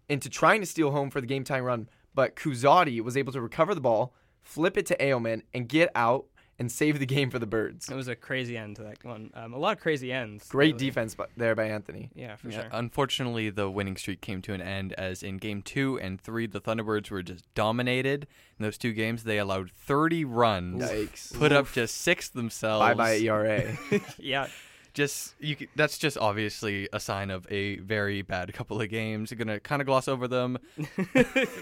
into 0.10 0.30
trying 0.30 0.62
to 0.62 0.66
steal 0.66 0.92
home 0.92 1.10
for 1.10 1.20
the 1.20 1.28
game 1.28 1.44
tying 1.44 1.64
run. 1.64 1.90
But 2.18 2.36
Cusati 2.36 3.00
was 3.00 3.16
able 3.16 3.32
to 3.34 3.40
recover 3.40 3.76
the 3.76 3.80
ball, 3.82 4.12
flip 4.42 4.76
it 4.76 4.88
to 4.88 4.98
Ailman, 4.98 5.44
and 5.54 5.70
get 5.70 5.92
out 5.94 6.26
and 6.58 6.72
save 6.72 6.98
the 6.98 7.06
game 7.06 7.30
for 7.30 7.38
the 7.38 7.46
Birds. 7.46 7.92
It 7.92 7.94
was 7.94 8.08
a 8.08 8.16
crazy 8.16 8.58
end 8.58 8.78
to 8.78 8.82
that 8.86 9.06
one. 9.06 9.30
Um, 9.36 9.54
a 9.54 9.60
lot 9.60 9.78
of 9.78 9.84
crazy 9.84 10.12
ends. 10.12 10.50
Great 10.50 10.74
really. 10.74 10.88
defense 10.88 11.14
bu- 11.14 11.26
there 11.38 11.54
by 11.54 11.66
Anthony. 11.66 12.10
Yeah, 12.16 12.36
for 12.36 12.50
Yeah, 12.50 12.62
sure. 12.62 12.70
Unfortunately, 12.72 13.52
the 13.52 13.70
winning 13.70 13.98
streak 13.98 14.22
came 14.22 14.42
to 14.42 14.54
an 14.54 14.64
end 14.64 14.94
as 14.94 15.22
in 15.22 15.38
game 15.38 15.62
two 15.62 16.00
and 16.00 16.20
three, 16.20 16.48
the 16.48 16.60
Thunderbirds 16.60 17.12
were 17.12 17.22
just 17.22 17.46
dominated. 17.54 18.26
In 18.58 18.64
those 18.64 18.80
two 18.80 18.94
games, 18.94 19.24
they 19.24 19.38
allowed 19.38 19.70
30 19.70 20.26
runs, 20.26 20.82
Yikes. 20.82 21.38
put 21.38 21.52
up 21.52 21.72
just 21.72 21.98
six 21.98 22.30
themselves. 22.30 22.82
Bye 22.82 22.96
bye 22.96 23.18
ERA. 23.18 23.78
yeah, 24.18 24.48
Just 24.98 25.36
you. 25.40 25.56
That's 25.76 26.00
just 26.00 26.18
obviously 26.18 26.90
a 26.92 27.00
sign 27.00 27.30
of 27.30 27.46
a 27.52 27.78
very 27.78 28.24
bad 28.24 28.52
couple 28.52 28.82
of 28.82 28.90
games. 28.90 29.30
You're 29.30 29.38
gonna 29.38 29.60
kind 29.60 29.80
of 29.80 29.86
gloss 29.86 30.08
over 30.08 30.28
them. 30.28 30.58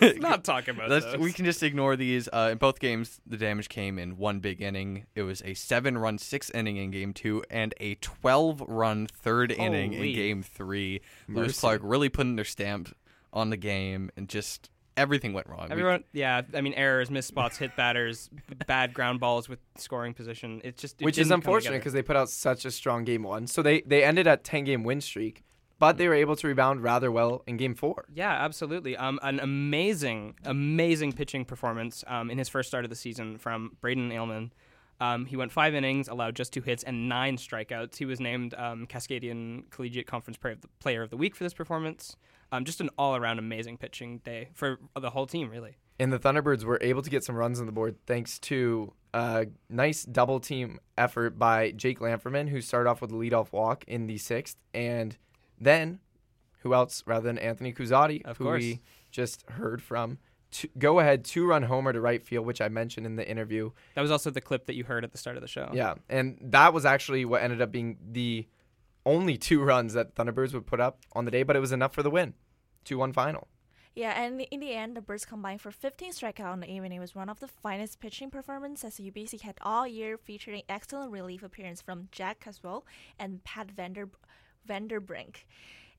Not 0.02 0.46
talk 0.46 0.70
about 0.70 0.88
those. 0.88 1.18
we 1.18 1.34
can 1.34 1.44
just 1.44 1.62
ignore 1.62 1.98
these. 1.98 2.30
Uh, 2.32 2.52
in 2.54 2.60
both 2.60 2.80
games, 2.80 3.20
the 3.28 3.36
damage 3.36 3.68
came 3.68 4.00
in 4.00 4.16
one 4.16 4.40
big 4.40 4.62
inning. 4.62 5.06
It 5.16 5.24
was 5.24 5.42
a 5.44 5.54
seven-run 5.54 6.18
six 6.18 6.50
inning 6.52 6.78
in 6.78 6.92
game 6.92 7.12
two 7.12 7.44
and 7.50 7.74
a 7.82 7.96
twelve-run 7.96 9.08
third 9.08 9.52
inning 9.52 9.92
in 9.92 10.16
game 10.16 10.42
three. 10.42 11.02
Lewis 11.28 11.60
Clark 11.60 11.82
really 11.84 12.08
putting 12.08 12.38
their 12.38 12.46
stamp 12.46 12.96
on 13.34 13.50
the 13.50 13.58
game, 13.58 14.12
and 14.16 14.30
just 14.30 14.70
everything 14.98 15.34
went 15.34 15.48
wrong. 15.48 15.66
We- 15.68 15.72
Everyone, 15.72 16.04
yeah. 16.14 16.42
I 16.54 16.62
mean, 16.62 16.74
errors, 16.74 17.10
missed 17.12 17.28
spots, 17.28 17.58
hit 17.58 17.76
batters, 17.76 18.30
bad 18.68 18.94
ground 18.94 19.20
balls 19.20 19.50
with 19.50 19.60
scoring 19.78 20.14
position. 20.14 20.62
It 20.64 20.78
just 20.78 21.02
it 21.02 21.06
Which 21.06 21.18
is 21.18 21.32
unfortunate 21.32 21.80
because 21.80 21.94
they 21.94 22.02
put 22.02 22.16
out 22.16 22.30
such 22.30 22.66
a 22.66 22.72
strong 22.72 23.04
game 23.04 23.24
one. 23.24 23.48
So 23.48 23.62
they, 23.62 23.82
they 23.82 24.04
ended 24.04 24.28
at 24.28 24.44
10 24.44 24.64
game 24.64 24.84
win 24.84 25.02
streak, 25.02 25.44
but 25.80 25.98
they 25.98 26.08
were 26.08 26.14
able 26.14 26.36
to 26.38 26.48
rebound 26.48 26.84
rather 26.84 27.12
well 27.12 27.44
in 27.48 27.58
game 27.58 27.76
four. 27.76 28.06
Yeah, 28.14 28.32
absolutely. 28.32 28.96
Um, 28.96 29.20
an 29.24 29.40
amazing, 29.40 30.36
amazing 30.46 31.14
pitching 31.14 31.46
performance 31.46 32.04
um, 32.08 32.30
in 32.32 32.38
his 32.38 32.50
first 32.50 32.70
start 32.70 32.86
of 32.86 32.90
the 32.90 32.96
season 32.96 33.38
from 33.38 33.76
Braden 33.82 34.10
Ailman. 34.12 34.52
Um, 35.00 35.26
he 35.26 35.36
went 35.36 35.52
five 35.52 35.76
innings, 35.76 36.08
allowed 36.08 36.36
just 36.36 36.54
two 36.54 36.62
hits 36.62 36.84
and 36.84 37.10
nine 37.10 37.38
strikeouts. 37.38 37.98
He 37.98 38.06
was 38.06 38.20
named 38.20 38.54
um, 38.54 38.88
Cascadian 38.88 39.70
Collegiate 39.70 40.08
Conference 40.08 40.38
Player 40.38 40.54
of 40.54 40.62
the, 40.62 40.68
Player 40.80 41.02
of 41.02 41.10
the 41.10 41.18
Week 41.18 41.36
for 41.36 41.44
this 41.44 41.54
performance. 41.54 42.16
Um, 42.52 42.64
just 42.64 42.80
an 42.80 42.90
all-around 42.98 43.40
amazing 43.40 43.78
pitching 43.78 44.20
day 44.20 44.50
for 44.54 44.80
the 45.00 45.10
whole 45.10 45.28
team, 45.28 45.50
really. 45.50 45.76
And 46.00 46.14
the 46.14 46.20
Thunderbirds 46.20 46.64
were 46.64 46.78
able 46.82 47.02
to 47.02 47.10
get 47.10 47.24
some 47.24 47.36
runs 47.36 47.60
on 47.60 47.66
the 47.66 47.72
board 47.72 47.96
thanks 48.06 48.38
to 48.40 48.94
a 49.14 49.48
nice 49.70 50.04
double 50.04 50.40
team 50.40 50.80
effort 50.98 51.40
by 51.40 51.72
Jake 51.72 52.00
Lamferman, 52.00 52.50
who 52.50 52.62
started 52.62 52.90
off 52.90 53.02
with 53.02 53.12
a 53.12 53.16
leadoff 53.16 53.52
walk 53.52 53.84
in 53.88 54.08
the 54.08 54.18
sixth. 54.18 54.58
And 54.74 55.18
then, 55.60 56.00
who 56.60 56.74
else 56.74 57.04
rather 57.06 57.26
than 57.28 57.38
Anthony 57.38 57.74
Cusati, 57.74 58.24
Of 58.26 58.38
who 58.38 58.46
course. 58.46 58.62
we 58.62 58.82
just 59.12 59.44
heard 59.52 59.82
from? 59.82 60.20
To 60.52 60.70
go 60.78 61.00
ahead 61.00 61.26
two 61.26 61.46
run 61.46 61.64
homer 61.64 61.92
to 61.92 62.00
right 62.00 62.24
field, 62.24 62.46
which 62.46 62.62
I 62.62 62.70
mentioned 62.70 63.06
in 63.06 63.16
the 63.16 63.28
interview. 63.28 63.72
That 63.96 64.02
was 64.02 64.12
also 64.12 64.30
the 64.30 64.42
clip 64.42 64.68
that 64.68 64.76
you 64.76 64.84
heard 64.86 65.04
at 65.04 65.12
the 65.12 65.18
start 65.18 65.36
of 65.36 65.42
the 65.42 65.48
show. 65.48 65.70
Yeah, 65.74 65.96
and 66.10 66.38
that 66.42 66.74
was 66.74 66.86
actually 66.86 67.26
what 67.26 67.42
ended 67.42 67.62
up 67.62 67.72
being 67.72 67.98
the 68.12 68.48
only 69.06 69.38
two 69.50 69.62
runs 69.62 69.94
that 69.94 70.16
Thunderbirds 70.16 70.54
would 70.54 70.66
put 70.66 70.80
up 70.80 71.00
on 71.14 71.26
the 71.26 71.32
day, 71.32 71.44
but 71.44 71.56
it 71.56 71.60
was 71.60 71.72
enough 71.72 71.94
for 71.94 72.04
the 72.04 72.10
win. 72.10 72.34
2 72.86 72.98
1 72.98 73.14
final. 73.14 73.48
Yeah, 73.96 74.22
and 74.22 74.42
in 74.52 74.60
the 74.60 74.74
end, 74.74 74.98
the 74.98 75.02
Birds 75.02 75.24
combined 75.24 75.62
for 75.62 75.72
15 75.72 76.12
strikeouts 76.12 76.54
in 76.54 76.60
the 76.60 76.70
evening. 76.70 76.92
It 76.94 77.00
was 77.00 77.16
one 77.16 77.30
of 77.30 77.40
the 77.40 77.48
finest 77.48 78.02
pitching 78.02 78.30
performances 78.30 79.00
UBC 79.00 79.40
had 79.40 79.58
all 79.62 79.88
year, 79.88 80.18
featuring 80.18 80.64
excellent 80.68 81.12
relief 81.12 81.44
appearance 81.44 81.82
from 81.82 82.10
Jack 82.12 82.42
Caswell 82.42 82.86
and 83.18 83.42
Pat 83.46 83.72
Vander 83.72 84.10
Vanderbrink. 84.68 85.46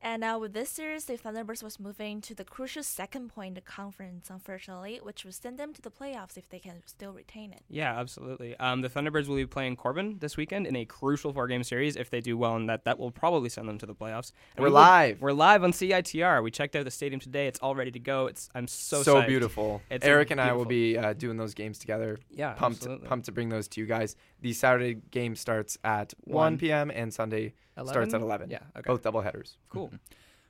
And 0.03 0.23
uh, 0.23 0.39
with 0.41 0.53
this 0.53 0.71
series, 0.71 1.07
the 1.07 1.15
Thunderbirds 1.19 1.63
was 1.63 1.81
moving 1.81 2.21
to 2.21 2.35
the 2.35 2.45
crucial 2.45 2.83
second 2.83 3.31
point 3.35 3.49
in 3.49 3.55
the 3.55 3.61
conference, 3.61 4.29
unfortunately, 4.31 5.01
which 5.03 5.25
would 5.25 5.35
send 5.35 5.59
them 5.59 5.73
to 5.73 5.83
the 5.83 5.91
playoffs 5.91 6.37
if 6.37 6.49
they 6.49 6.59
can 6.61 6.83
still 6.87 7.13
retain 7.13 7.53
it. 7.53 7.63
Yeah, 7.69 7.99
absolutely. 7.99 8.57
Um, 8.59 8.83
the 8.83 8.89
Thunderbirds 8.89 9.27
will 9.27 9.37
be 9.37 9.47
playing 9.47 9.75
Corban 9.77 10.19
this 10.21 10.37
weekend 10.37 10.67
in 10.67 10.77
a 10.77 10.85
crucial 10.85 11.33
four-game 11.33 11.65
series. 11.65 11.97
If 11.97 12.11
they 12.11 12.21
do 12.21 12.37
well 12.39 12.55
in 12.57 12.67
that, 12.67 12.85
that 12.85 12.99
will 12.99 13.11
probably 13.11 13.49
send 13.49 13.69
them 13.69 13.79
to 13.79 13.87
the 13.87 13.95
playoffs. 13.95 14.33
And 14.55 14.63
We're 14.63 14.69
we 14.69 14.75
will- 14.75 14.81
live. 14.81 15.21
We're 15.23 15.33
live 15.33 15.65
on 15.65 15.73
CITR. 15.73 16.43
We 16.43 16.51
checked 16.53 16.77
out 16.77 16.85
the 16.85 16.91
stadium 16.91 17.19
today. 17.21 17.47
It's 17.49 17.59
all 17.61 17.75
ready 17.75 17.91
to 17.91 17.99
go. 17.99 18.27
It's 18.27 18.49
I'm 18.55 18.69
so 18.69 19.03
so 19.03 19.17
psyched. 19.17 19.27
beautiful. 19.29 19.83
It's 19.91 20.07
Eric 20.07 20.31
and 20.31 20.41
I 20.41 20.53
will 20.53 20.67
be 20.67 20.97
uh, 20.97 21.15
doing 21.15 21.37
those 21.37 21.55
games 21.55 21.79
together. 21.79 22.19
Yeah, 22.31 22.53
pumped, 22.53 22.79
absolutely. 22.83 23.09
pumped 23.09 23.27
to 23.27 23.33
bring 23.33 23.49
those 23.49 23.67
to 23.69 23.81
you 23.81 23.87
guys. 23.87 24.15
The 24.43 24.53
Saturday 24.53 24.99
game 25.11 25.35
starts 25.35 25.79
at 25.83 26.13
1 26.25 26.35
One. 26.35 26.59
p.m. 26.59 26.91
and 26.95 27.13
Sunday 27.13 27.55
starts 27.85 28.15
at 28.15 28.21
11. 28.21 28.51
Yeah, 28.51 28.59
okay. 28.77 28.87
Both 28.87 29.03
double 29.03 29.21
headers. 29.21 29.59
Cool. 29.69 29.93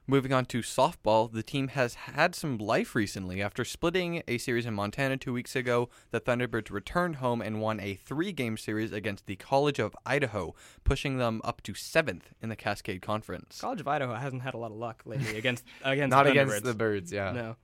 Moving 0.08 0.32
on 0.32 0.44
to 0.46 0.60
softball, 0.60 1.32
the 1.32 1.42
team 1.42 1.68
has 1.68 1.94
had 1.94 2.36
some 2.36 2.58
life 2.58 2.94
recently. 2.94 3.42
After 3.42 3.64
splitting 3.64 4.22
a 4.28 4.38
series 4.38 4.64
in 4.64 4.72
Montana 4.72 5.16
two 5.16 5.32
weeks 5.32 5.56
ago, 5.56 5.88
the 6.12 6.20
Thunderbirds 6.20 6.70
returned 6.70 7.16
home 7.16 7.42
and 7.42 7.60
won 7.60 7.80
a 7.80 7.94
three 7.94 8.30
game 8.30 8.56
series 8.56 8.92
against 8.92 9.26
the 9.26 9.34
College 9.34 9.80
of 9.80 9.96
Idaho, 10.06 10.54
pushing 10.84 11.18
them 11.18 11.40
up 11.42 11.60
to 11.64 11.74
seventh 11.74 12.32
in 12.40 12.50
the 12.50 12.54
Cascade 12.54 13.02
Conference. 13.02 13.60
College 13.60 13.80
of 13.80 13.88
Idaho 13.88 14.14
hasn't 14.14 14.42
had 14.42 14.54
a 14.54 14.58
lot 14.58 14.70
of 14.70 14.76
luck 14.76 15.02
lately 15.06 15.36
against 15.36 15.64
against 15.82 16.12
Not 16.12 16.26
the 16.26 16.30
against 16.30 16.62
the 16.62 16.74
Birds, 16.74 17.10
yeah. 17.10 17.32
No. 17.32 17.56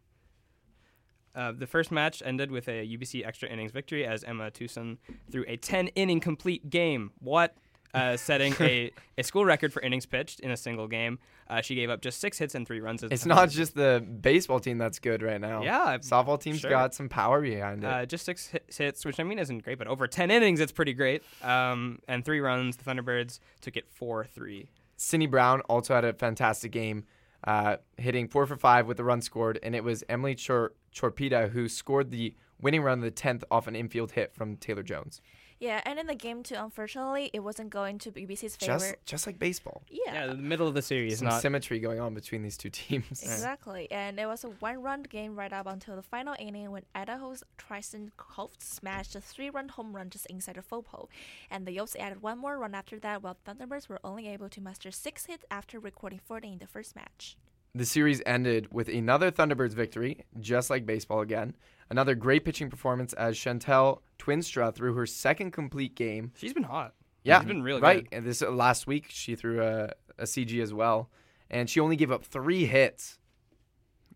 Uh, 1.34 1.52
the 1.52 1.66
first 1.68 1.92
match 1.92 2.22
ended 2.26 2.50
with 2.50 2.66
a 2.68 2.84
UBC 2.86 3.24
extra 3.24 3.48
innings 3.48 3.70
victory 3.70 4.04
as 4.04 4.24
Emma 4.24 4.50
Tucson 4.50 4.98
threw 5.30 5.44
a 5.46 5.56
10 5.56 5.88
inning 5.88 6.18
complete 6.18 6.70
game. 6.70 7.12
What? 7.20 7.56
Uh, 7.94 8.16
setting 8.16 8.54
a, 8.58 8.90
a 9.18 9.22
school 9.22 9.44
record 9.44 9.70
for 9.70 9.82
innings 9.82 10.06
pitched 10.06 10.40
in 10.40 10.50
a 10.50 10.56
single 10.56 10.88
game. 10.88 11.18
Uh, 11.48 11.60
she 11.60 11.74
gave 11.74 11.90
up 11.90 12.00
just 12.00 12.20
six 12.20 12.38
hits 12.38 12.54
and 12.54 12.66
three 12.66 12.80
runs. 12.80 13.02
It's 13.02 13.26
not 13.26 13.50
just 13.50 13.74
the 13.74 14.02
baseball 14.22 14.60
team 14.60 14.78
that's 14.78 14.98
good 14.98 15.22
right 15.22 15.38
now. 15.40 15.62
Yeah, 15.62 15.98
Softball 15.98 16.40
team's 16.40 16.60
sure. 16.60 16.70
got 16.70 16.94
some 16.94 17.10
power 17.10 17.42
behind 17.42 17.84
it. 17.84 17.86
Uh, 17.86 18.06
just 18.06 18.24
six 18.24 18.50
hits, 18.74 19.04
which 19.04 19.20
I 19.20 19.24
mean 19.24 19.38
isn't 19.38 19.62
great, 19.62 19.76
but 19.76 19.88
over 19.88 20.06
10 20.06 20.30
innings, 20.30 20.60
it's 20.60 20.72
pretty 20.72 20.94
great. 20.94 21.22
Um, 21.42 21.98
and 22.08 22.24
three 22.24 22.40
runs. 22.40 22.78
The 22.78 22.84
Thunderbirds 22.84 23.40
took 23.60 23.76
it 23.76 23.86
4 23.90 24.24
3. 24.24 24.68
Cindy 24.96 25.26
Brown 25.26 25.60
also 25.62 25.94
had 25.94 26.04
a 26.04 26.12
fantastic 26.12 26.72
game, 26.72 27.04
uh, 27.44 27.76
hitting 27.96 28.28
four 28.28 28.46
for 28.46 28.56
five 28.56 28.86
with 28.86 29.00
a 29.00 29.04
run 29.04 29.20
scored, 29.20 29.58
and 29.62 29.74
it 29.74 29.82
was 29.82 30.04
Emily 30.08 30.36
Chor- 30.36 30.72
Chorpita 30.94 31.50
who 31.50 31.68
scored 31.68 32.10
the 32.10 32.34
winning 32.60 32.82
run 32.82 32.98
of 32.98 33.04
the 33.04 33.10
10th 33.10 33.42
off 33.50 33.66
an 33.66 33.74
infield 33.74 34.12
hit 34.12 34.32
from 34.32 34.56
Taylor 34.56 34.84
Jones. 34.84 35.20
Yeah, 35.62 35.80
and 35.86 35.96
in 36.00 36.08
the 36.08 36.16
game 36.16 36.42
too, 36.42 36.56
unfortunately, 36.58 37.30
it 37.32 37.38
wasn't 37.38 37.70
going 37.70 37.98
to 38.00 38.10
UBC's 38.10 38.56
favor. 38.56 38.78
Just, 38.80 38.96
just 39.06 39.26
like 39.28 39.38
baseball. 39.38 39.84
yeah. 39.88 40.12
Yeah, 40.12 40.26
the 40.26 40.34
middle 40.34 40.66
of 40.66 40.74
the 40.74 40.82
series, 40.82 41.18
Some 41.18 41.28
not. 41.28 41.40
symmetry 41.40 41.78
going 41.78 42.00
on 42.00 42.14
between 42.14 42.42
these 42.42 42.56
two 42.56 42.68
teams. 42.68 43.22
Exactly, 43.32 43.88
and 43.92 44.18
it 44.18 44.26
was 44.26 44.42
a 44.42 44.48
one-run 44.48 45.04
game 45.04 45.36
right 45.36 45.52
up 45.52 45.66
until 45.68 45.94
the 45.94 46.02
final 46.02 46.34
inning 46.40 46.72
when 46.72 46.82
Idaho's 46.96 47.44
Tristan 47.58 48.10
Koft 48.18 48.60
smashed 48.60 49.14
a 49.14 49.20
three-run 49.20 49.68
home 49.68 49.94
run 49.94 50.10
just 50.10 50.26
inside 50.26 50.56
the 50.56 50.62
foul 50.62 50.82
pole, 50.82 51.08
and 51.48 51.64
the 51.64 51.76
Yotes 51.76 51.94
added 51.96 52.22
one 52.22 52.38
more 52.38 52.58
run 52.58 52.74
after 52.74 52.98
that, 52.98 53.22
while 53.22 53.36
Thunderbirds 53.46 53.88
were 53.88 54.00
only 54.02 54.26
able 54.26 54.48
to 54.48 54.60
muster 54.60 54.90
six 54.90 55.26
hits 55.26 55.44
after 55.48 55.78
recording 55.78 56.18
40 56.24 56.54
in 56.54 56.58
the 56.58 56.66
first 56.66 56.96
match. 56.96 57.36
The 57.74 57.86
series 57.86 58.20
ended 58.26 58.68
with 58.70 58.88
another 58.88 59.30
Thunderbirds 59.30 59.72
victory, 59.72 60.24
just 60.38 60.68
like 60.68 60.84
baseball 60.84 61.20
again. 61.20 61.56
Another 61.88 62.14
great 62.14 62.44
pitching 62.44 62.68
performance 62.68 63.14
as 63.14 63.36
Chantel 63.36 64.00
Twinstra 64.18 64.74
threw 64.74 64.94
her 64.94 65.06
second 65.06 65.52
complete 65.52 65.94
game. 65.94 66.32
She's 66.36 66.52
been 66.52 66.64
hot. 66.64 66.94
Yeah, 67.24 67.40
She's 67.40 67.48
been 67.48 67.62
really 67.62 67.80
right. 67.80 68.08
good. 68.10 68.16
And 68.16 68.26
this 68.26 68.42
uh, 68.42 68.50
last 68.50 68.86
week 68.86 69.06
she 69.08 69.36
threw 69.36 69.62
a, 69.62 69.90
a 70.18 70.24
CG 70.24 70.60
as 70.62 70.74
well, 70.74 71.10
and 71.50 71.68
she 71.70 71.80
only 71.80 71.96
gave 71.96 72.10
up 72.10 72.24
three 72.24 72.66
hits. 72.66 73.18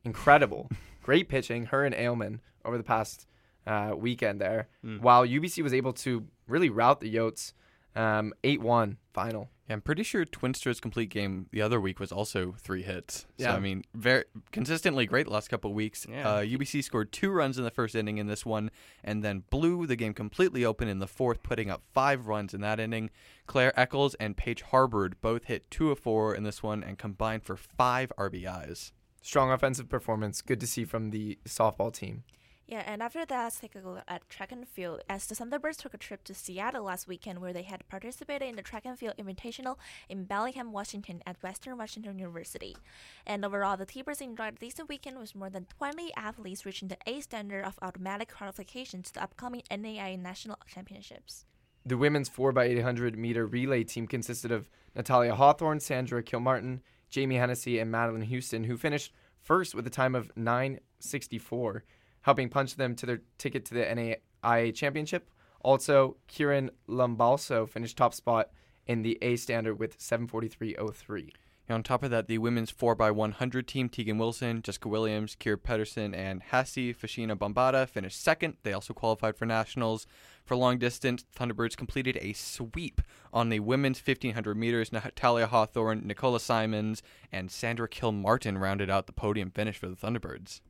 incredible. 0.04 0.70
Great 1.02 1.28
pitching, 1.28 1.66
her 1.66 1.84
and 1.84 1.94
Ailman 1.94 2.40
over 2.64 2.76
the 2.76 2.82
past 2.84 3.26
uh, 3.66 3.92
weekend 3.96 4.40
there. 4.40 4.68
Mm. 4.84 5.00
While 5.00 5.26
UBC 5.26 5.62
was 5.62 5.72
able 5.72 5.92
to 5.94 6.26
really 6.48 6.68
rout 6.68 7.00
the 7.00 7.14
Yotes 7.14 7.52
um, 7.94 8.32
8 8.44 8.60
1 8.60 8.96
final. 9.14 9.48
Yeah, 9.68 9.74
I'm 9.74 9.80
pretty 9.80 10.04
sure 10.04 10.24
Twinster's 10.24 10.80
complete 10.80 11.10
game 11.10 11.46
the 11.50 11.60
other 11.60 11.80
week 11.80 11.98
was 11.98 12.12
also 12.12 12.54
three 12.58 12.82
hits. 12.82 13.26
So 13.38 13.44
Yeah. 13.44 13.54
I 13.54 13.58
mean, 13.58 13.82
very 13.94 14.24
consistently 14.52 15.06
great 15.06 15.26
the 15.26 15.32
last 15.32 15.48
couple 15.48 15.72
weeks. 15.74 16.06
Yeah. 16.08 16.28
Uh, 16.28 16.40
UBC 16.42 16.82
scored 16.84 17.10
two 17.12 17.30
runs 17.30 17.58
in 17.58 17.64
the 17.64 17.70
first 17.70 17.94
inning 17.94 18.18
in 18.18 18.26
this 18.28 18.46
one, 18.46 18.70
and 19.02 19.24
then 19.24 19.42
blew 19.50 19.86
the 19.86 19.96
game 19.96 20.14
completely 20.14 20.64
open 20.64 20.88
in 20.88 21.00
the 21.00 21.08
fourth, 21.08 21.42
putting 21.42 21.68
up 21.70 21.82
five 21.92 22.26
runs 22.28 22.54
in 22.54 22.60
that 22.60 22.78
inning. 22.78 23.10
Claire 23.46 23.78
Eccles 23.78 24.14
and 24.14 24.36
Paige 24.36 24.62
Harbord 24.64 25.14
both 25.20 25.44
hit 25.44 25.70
two 25.70 25.90
of 25.90 25.98
four 25.98 26.34
in 26.34 26.44
this 26.44 26.62
one 26.62 26.84
and 26.84 26.96
combined 26.98 27.42
for 27.42 27.56
five 27.56 28.12
RBIs. 28.16 28.92
Strong 29.20 29.50
offensive 29.50 29.88
performance. 29.88 30.40
Good 30.42 30.60
to 30.60 30.66
see 30.68 30.84
from 30.84 31.10
the 31.10 31.38
softball 31.44 31.92
team. 31.92 32.22
Yeah, 32.68 32.82
and 32.84 33.00
after 33.00 33.24
that, 33.24 33.42
let's 33.44 33.60
take 33.60 33.76
a 33.76 33.78
look 33.78 34.02
at 34.08 34.28
track 34.28 34.50
and 34.50 34.66
field. 34.66 35.00
As 35.08 35.26
the 35.26 35.36
Thunderbirds 35.36 35.76
took 35.76 35.94
a 35.94 35.98
trip 35.98 36.24
to 36.24 36.34
Seattle 36.34 36.82
last 36.82 37.06
weekend, 37.06 37.40
where 37.40 37.52
they 37.52 37.62
had 37.62 37.88
participated 37.88 38.48
in 38.48 38.56
the 38.56 38.62
track 38.62 38.84
and 38.84 38.98
field 38.98 39.14
invitational 39.18 39.76
in 40.08 40.24
Bellingham, 40.24 40.72
Washington, 40.72 41.22
at 41.26 41.40
Western 41.44 41.78
Washington 41.78 42.18
University. 42.18 42.76
And 43.24 43.44
overall, 43.44 43.76
the 43.76 43.86
T-Birds 43.86 44.20
enjoyed 44.20 44.54
a 44.54 44.58
decent 44.58 44.88
weekend 44.88 45.16
with 45.16 45.36
more 45.36 45.48
than 45.48 45.66
20 45.78 46.12
athletes 46.16 46.66
reaching 46.66 46.88
the 46.88 46.98
A 47.06 47.20
standard 47.20 47.64
of 47.64 47.78
automatic 47.82 48.34
qualification 48.34 49.00
to 49.02 49.14
the 49.14 49.22
upcoming 49.22 49.62
NAIA 49.70 50.18
National 50.18 50.58
Championships. 50.66 51.44
The 51.84 51.96
women's 51.96 52.28
4x800 52.28 53.16
meter 53.16 53.46
relay 53.46 53.84
team 53.84 54.08
consisted 54.08 54.50
of 54.50 54.68
Natalia 54.96 55.36
Hawthorne, 55.36 55.78
Sandra 55.78 56.20
Kilmartin, 56.20 56.80
Jamie 57.10 57.36
Hennessy, 57.36 57.78
and 57.78 57.92
Madeline 57.92 58.22
Houston, 58.22 58.64
who 58.64 58.76
finished 58.76 59.12
first 59.40 59.72
with 59.72 59.86
a 59.86 59.90
time 59.90 60.16
of 60.16 60.32
964, 60.36 61.84
helping 62.26 62.48
punch 62.48 62.74
them 62.74 62.96
to 62.96 63.06
their 63.06 63.20
ticket 63.38 63.64
to 63.64 63.72
the 63.72 63.84
NAIA 63.84 64.74
championship. 64.74 65.30
Also, 65.60 66.16
Kieran 66.26 66.72
Lumbalso 66.88 67.68
finished 67.68 67.96
top 67.96 68.12
spot 68.12 68.50
in 68.84 69.02
the 69.02 69.16
A 69.22 69.36
standard 69.36 69.78
with 69.78 69.96
743.03. 69.96 71.30
And 71.68 71.74
on 71.76 71.82
top 71.84 72.02
of 72.02 72.10
that, 72.10 72.26
the 72.26 72.38
women's 72.38 72.72
4x100 72.72 73.66
team, 73.66 73.88
Tegan 73.88 74.18
Wilson, 74.18 74.60
Jessica 74.60 74.88
Williams, 74.88 75.36
Kier 75.36 75.56
Pedersen, 75.56 76.14
and 76.16 76.42
Hassie 76.50 76.96
Fashina 76.96 77.36
Bombada 77.36 77.88
finished 77.88 78.20
second. 78.20 78.56
They 78.64 78.72
also 78.72 78.92
qualified 78.92 79.36
for 79.36 79.46
nationals. 79.46 80.08
For 80.44 80.56
long 80.56 80.78
distance, 80.78 81.24
Thunderbirds 81.36 81.76
completed 81.76 82.18
a 82.20 82.32
sweep 82.32 83.02
on 83.32 83.50
the 83.50 83.60
women's 83.60 84.00
1500 84.04 84.56
meters. 84.56 84.92
Natalia 84.92 85.46
Hawthorne, 85.46 86.04
Nicola 86.04 86.40
Simons, 86.40 87.04
and 87.30 87.52
Sandra 87.52 87.88
Kilmartin 87.88 88.60
rounded 88.60 88.90
out 88.90 89.06
the 89.06 89.12
podium 89.12 89.52
finish 89.52 89.78
for 89.78 89.88
the 89.88 89.96
Thunderbirds. 89.96 90.60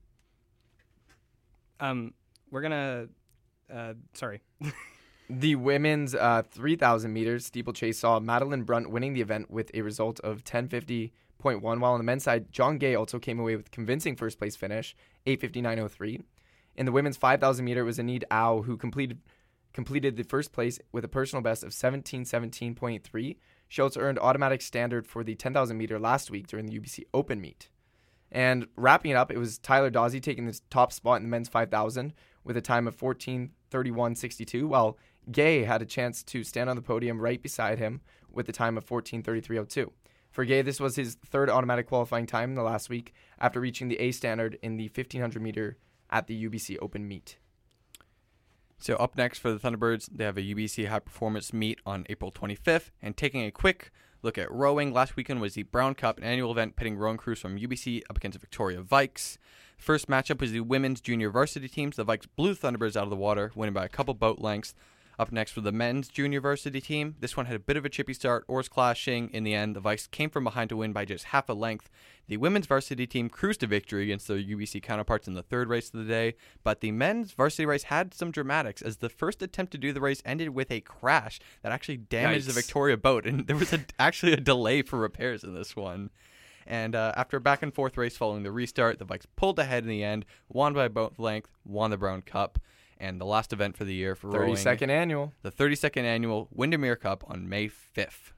Um, 1.80 2.14
we're 2.50 2.62
gonna. 2.62 3.08
Uh, 3.72 3.94
sorry. 4.14 4.42
The 5.28 5.56
women's 5.56 6.14
uh, 6.14 6.42
3,000 6.52 7.12
meters 7.12 7.46
steeplechase 7.46 7.98
saw 7.98 8.20
Madeline 8.20 8.62
Brunt 8.62 8.90
winning 8.90 9.12
the 9.12 9.22
event 9.22 9.50
with 9.50 9.72
a 9.74 9.82
result 9.82 10.20
of 10.20 10.44
1050.1, 10.44 11.10
while 11.42 11.92
on 11.92 11.98
the 11.98 12.04
men's 12.04 12.22
side, 12.22 12.52
John 12.52 12.78
Gay 12.78 12.94
also 12.94 13.18
came 13.18 13.40
away 13.40 13.56
with 13.56 13.72
convincing 13.72 14.14
first 14.14 14.38
place 14.38 14.54
finish, 14.54 14.94
859.03. 15.26 16.22
In 16.76 16.86
the 16.86 16.92
women's 16.92 17.16
5,000 17.16 17.64
meter, 17.64 17.80
it 17.80 17.84
was 17.84 17.98
Anid 17.98 18.22
Au 18.30 18.62
who 18.62 18.76
completed 18.76 19.20
completed 19.72 20.16
the 20.16 20.22
first 20.22 20.52
place 20.52 20.78
with 20.90 21.04
a 21.04 21.08
personal 21.08 21.42
best 21.42 21.62
of 21.62 21.70
1717.3. 21.70 23.36
She 23.68 23.82
also 23.82 24.00
earned 24.00 24.18
automatic 24.18 24.62
standard 24.62 25.06
for 25.06 25.22
the 25.22 25.34
10,000 25.34 25.76
meter 25.76 25.98
last 25.98 26.30
week 26.30 26.46
during 26.46 26.64
the 26.64 26.80
UBC 26.80 27.02
Open 27.12 27.42
meet. 27.42 27.68
And 28.32 28.66
wrapping 28.76 29.12
it 29.12 29.16
up, 29.16 29.30
it 29.30 29.38
was 29.38 29.58
Tyler 29.58 29.90
Dawsey 29.90 30.20
taking 30.20 30.46
the 30.46 30.60
top 30.70 30.92
spot 30.92 31.18
in 31.18 31.22
the 31.24 31.28
men's 31.28 31.48
5,000 31.48 32.12
with 32.44 32.56
a 32.56 32.60
time 32.60 32.86
of 32.86 32.96
14:31.62, 32.96 34.68
while 34.68 34.98
Gay 35.30 35.64
had 35.64 35.82
a 35.82 35.86
chance 35.86 36.22
to 36.24 36.44
stand 36.44 36.70
on 36.70 36.76
the 36.76 36.82
podium 36.82 37.20
right 37.20 37.42
beside 37.42 37.78
him 37.78 38.00
with 38.30 38.48
a 38.48 38.52
time 38.52 38.76
of 38.76 38.84
14:33.02. 38.84 39.92
For 40.30 40.44
Gay, 40.44 40.62
this 40.62 40.80
was 40.80 40.96
his 40.96 41.14
third 41.24 41.48
automatic 41.48 41.86
qualifying 41.86 42.26
time 42.26 42.50
in 42.50 42.54
the 42.56 42.62
last 42.62 42.90
week 42.90 43.14
after 43.38 43.60
reaching 43.60 43.88
the 43.88 43.98
A 43.98 44.12
standard 44.12 44.58
in 44.62 44.76
the 44.76 44.88
1500 44.88 45.40
meter 45.40 45.78
at 46.10 46.26
the 46.26 46.34
UBC 46.48 46.76
Open 46.82 47.08
meet. 47.08 47.38
So 48.78 48.96
up 48.96 49.16
next 49.16 49.38
for 49.38 49.50
the 49.50 49.58
Thunderbirds, 49.58 50.08
they 50.12 50.24
have 50.24 50.36
a 50.36 50.42
UBC 50.42 50.88
High 50.88 50.98
Performance 50.98 51.52
meet 51.52 51.80
on 51.86 52.04
April 52.10 52.30
25th. 52.30 52.90
And 53.00 53.16
taking 53.16 53.44
a 53.44 53.50
quick 53.50 53.90
look 54.22 54.38
at 54.38 54.50
rowing, 54.50 54.92
last 54.92 55.16
weekend 55.16 55.40
was 55.40 55.55
the 55.55 55.64
Brown 55.64 55.94
Cup, 55.94 56.18
an 56.18 56.24
annual 56.24 56.50
event 56.50 56.76
pitting 56.76 56.96
rowing 56.96 57.16
crews 57.16 57.38
from 57.38 57.59
UBC 57.59 58.02
up 58.09 58.16
against 58.16 58.38
Victoria 58.38 58.83
Vikes. 58.83 59.38
First 59.79 60.09
matchup 60.09 60.40
was 60.40 60.52
the 60.52 60.61
women's 60.61 61.00
junior 61.00 61.31
varsity 61.31 61.68
teams. 61.68 61.96
The 61.96 62.05
Vikes 62.05 62.26
blew 62.37 62.55
Thunderbirds 62.55 62.96
out 62.96 63.05
of 63.05 63.11
the 63.11 63.16
water, 63.16 63.52
winning 63.55 63.74
by 63.74 63.85
a 63.85 63.88
couple 63.88 64.14
boat 64.14 64.38
lengths. 64.38 64.74
Up 65.18 65.33
next 65.33 65.52
for 65.52 65.62
the 65.62 65.72
men's 65.72 66.09
junior 66.09 66.42
varsity 66.42 66.81
team. 66.81 67.16
This 67.20 67.37
one 67.37 67.46
had 67.46 67.57
a 67.57 67.61
bit 67.61 67.79
of 67.79 67.87
a 67.87 67.88
chippy 67.88 68.12
start, 68.12 68.44
oars 68.48 68.68
clashing. 68.68 69.31
In 69.31 69.44
the 69.44 69.55
end, 69.55 69.74
the 69.74 69.81
Vikes 69.81 70.11
came 70.11 70.29
from 70.29 70.44
behind 70.44 70.68
to 70.68 70.76
win 70.76 70.92
by 70.92 71.07
just 71.07 71.26
half 71.26 71.48
a 71.48 71.55
length. 71.55 71.88
The 72.29 72.37
women's 72.37 72.66
varsity 72.66 73.07
team 73.07 73.31
cruised 73.31 73.61
to 73.61 73.66
victory 73.66 74.02
against 74.05 74.29
their 74.29 74.37
UBC 74.37 74.83
counterparts 74.83 75.26
in 75.26 75.35
the 75.35 75.42
third 75.42 75.68
race 75.68 75.88
of 75.88 76.00
the 76.00 76.05
day, 76.05 76.35
but 76.62 76.81
the 76.81 76.92
men's 76.92 77.33
varsity 77.33 77.64
race 77.64 77.85
had 77.85 78.12
some 78.12 78.31
dramatics 78.31 78.83
as 78.83 78.98
the 78.98 79.09
first 79.09 79.42
attempt 79.42 79.72
to 79.72 79.79
do 79.79 79.92
the 79.92 80.00
race 80.00 80.22
ended 80.26 80.50
with 80.50 80.70
a 80.70 80.81
crash 80.83 81.40
that 81.62 81.72
actually 81.72 81.96
damaged 81.96 82.46
the 82.46 82.52
Victoria 82.52 82.96
boat, 82.96 83.26
and 83.26 83.46
there 83.46 83.57
was 83.57 83.72
a, 83.72 83.81
actually 83.98 84.33
a 84.33 84.40
delay 84.40 84.83
for 84.83 84.98
repairs 84.98 85.44
in 85.44 85.55
this 85.55 85.76
one. 85.76 86.11
And 86.66 86.94
uh, 86.94 87.12
after 87.16 87.37
a 87.37 87.40
back 87.40 87.62
and 87.62 87.72
forth 87.72 87.96
race 87.96 88.16
following 88.16 88.42
the 88.42 88.50
restart, 88.50 88.98
the 88.98 89.07
Vikes 89.07 89.26
pulled 89.37 89.59
ahead 89.59 89.85
in 89.85 89.88
the 89.88 90.02
end, 90.02 90.26
won 90.48 90.74
by 90.74 90.88
boat 90.88 91.14
length, 91.16 91.50
won 91.64 91.90
the 91.90 91.96
Brown 91.96 92.22
Cup, 92.22 92.59
and 92.98 93.20
the 93.20 93.24
last 93.26 93.52
event 93.52 93.76
for 93.76 93.85
the 93.85 93.94
year 93.94 94.14
for 94.14 94.28
rowing, 94.28 94.54
32nd 94.54 94.88
annual. 94.88 95.32
the 95.42 95.50
32nd 95.50 96.04
annual 96.04 96.48
Windermere 96.52 96.96
Cup 96.96 97.24
on 97.28 97.48
May 97.48 97.68
5th. 97.68 98.32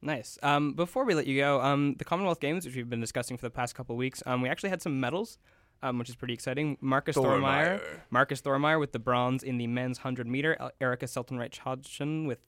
Nice. 0.00 0.38
Um, 0.42 0.72
before 0.74 1.04
we 1.04 1.14
let 1.14 1.26
you 1.26 1.38
go, 1.40 1.60
um, 1.60 1.94
the 1.98 2.04
Commonwealth 2.04 2.40
Games, 2.40 2.64
which 2.66 2.74
we've 2.74 2.90
been 2.90 3.00
discussing 3.00 3.36
for 3.36 3.46
the 3.46 3.50
past 3.50 3.74
couple 3.74 3.94
of 3.94 3.98
weeks, 3.98 4.22
um, 4.26 4.42
we 4.42 4.48
actually 4.48 4.70
had 4.70 4.82
some 4.82 4.98
medals, 4.98 5.38
um, 5.82 5.98
which 5.98 6.08
is 6.08 6.16
pretty 6.16 6.34
exciting. 6.34 6.76
Marcus 6.80 7.16
Thormeyer, 7.16 7.80
Marcus 8.10 8.40
Thormeyer 8.42 8.80
with 8.80 8.90
the 8.92 8.98
bronze 8.98 9.42
in 9.44 9.58
the 9.58 9.66
men's 9.68 9.98
100 9.98 10.26
meter. 10.26 10.56
El- 10.58 10.72
Erika 10.80 11.06
Seltenreich 11.06 11.58
Hodgson 11.58 12.26
with 12.26 12.38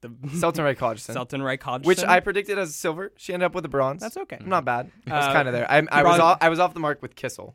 the 0.00 0.10
Selton 0.36 0.64
Ray 0.64 0.74
Hodgson, 0.74 1.14
Seltenreich 1.14 1.62
Hodgson, 1.62 1.86
which 1.88 2.02
I 2.04 2.18
predicted 2.20 2.58
as 2.58 2.74
silver. 2.74 3.12
She 3.16 3.32
ended 3.32 3.46
up 3.46 3.54
with 3.54 3.64
a 3.64 3.68
bronze. 3.68 4.02
That's 4.02 4.16
okay. 4.18 4.38
I'm 4.40 4.48
not 4.48 4.64
bad. 4.64 4.90
I 5.06 5.14
was 5.16 5.24
Uh, 5.26 5.32
kind 5.32 5.48
of 5.48 5.54
there. 5.54 5.70
I, 5.70 5.82
I 5.90 6.02
was 6.02 6.18
off, 6.20 6.38
I 6.40 6.48
was 6.50 6.58
off 6.58 6.74
the 6.74 6.80
mark 6.80 7.00
with 7.00 7.14
Kissel. 7.14 7.54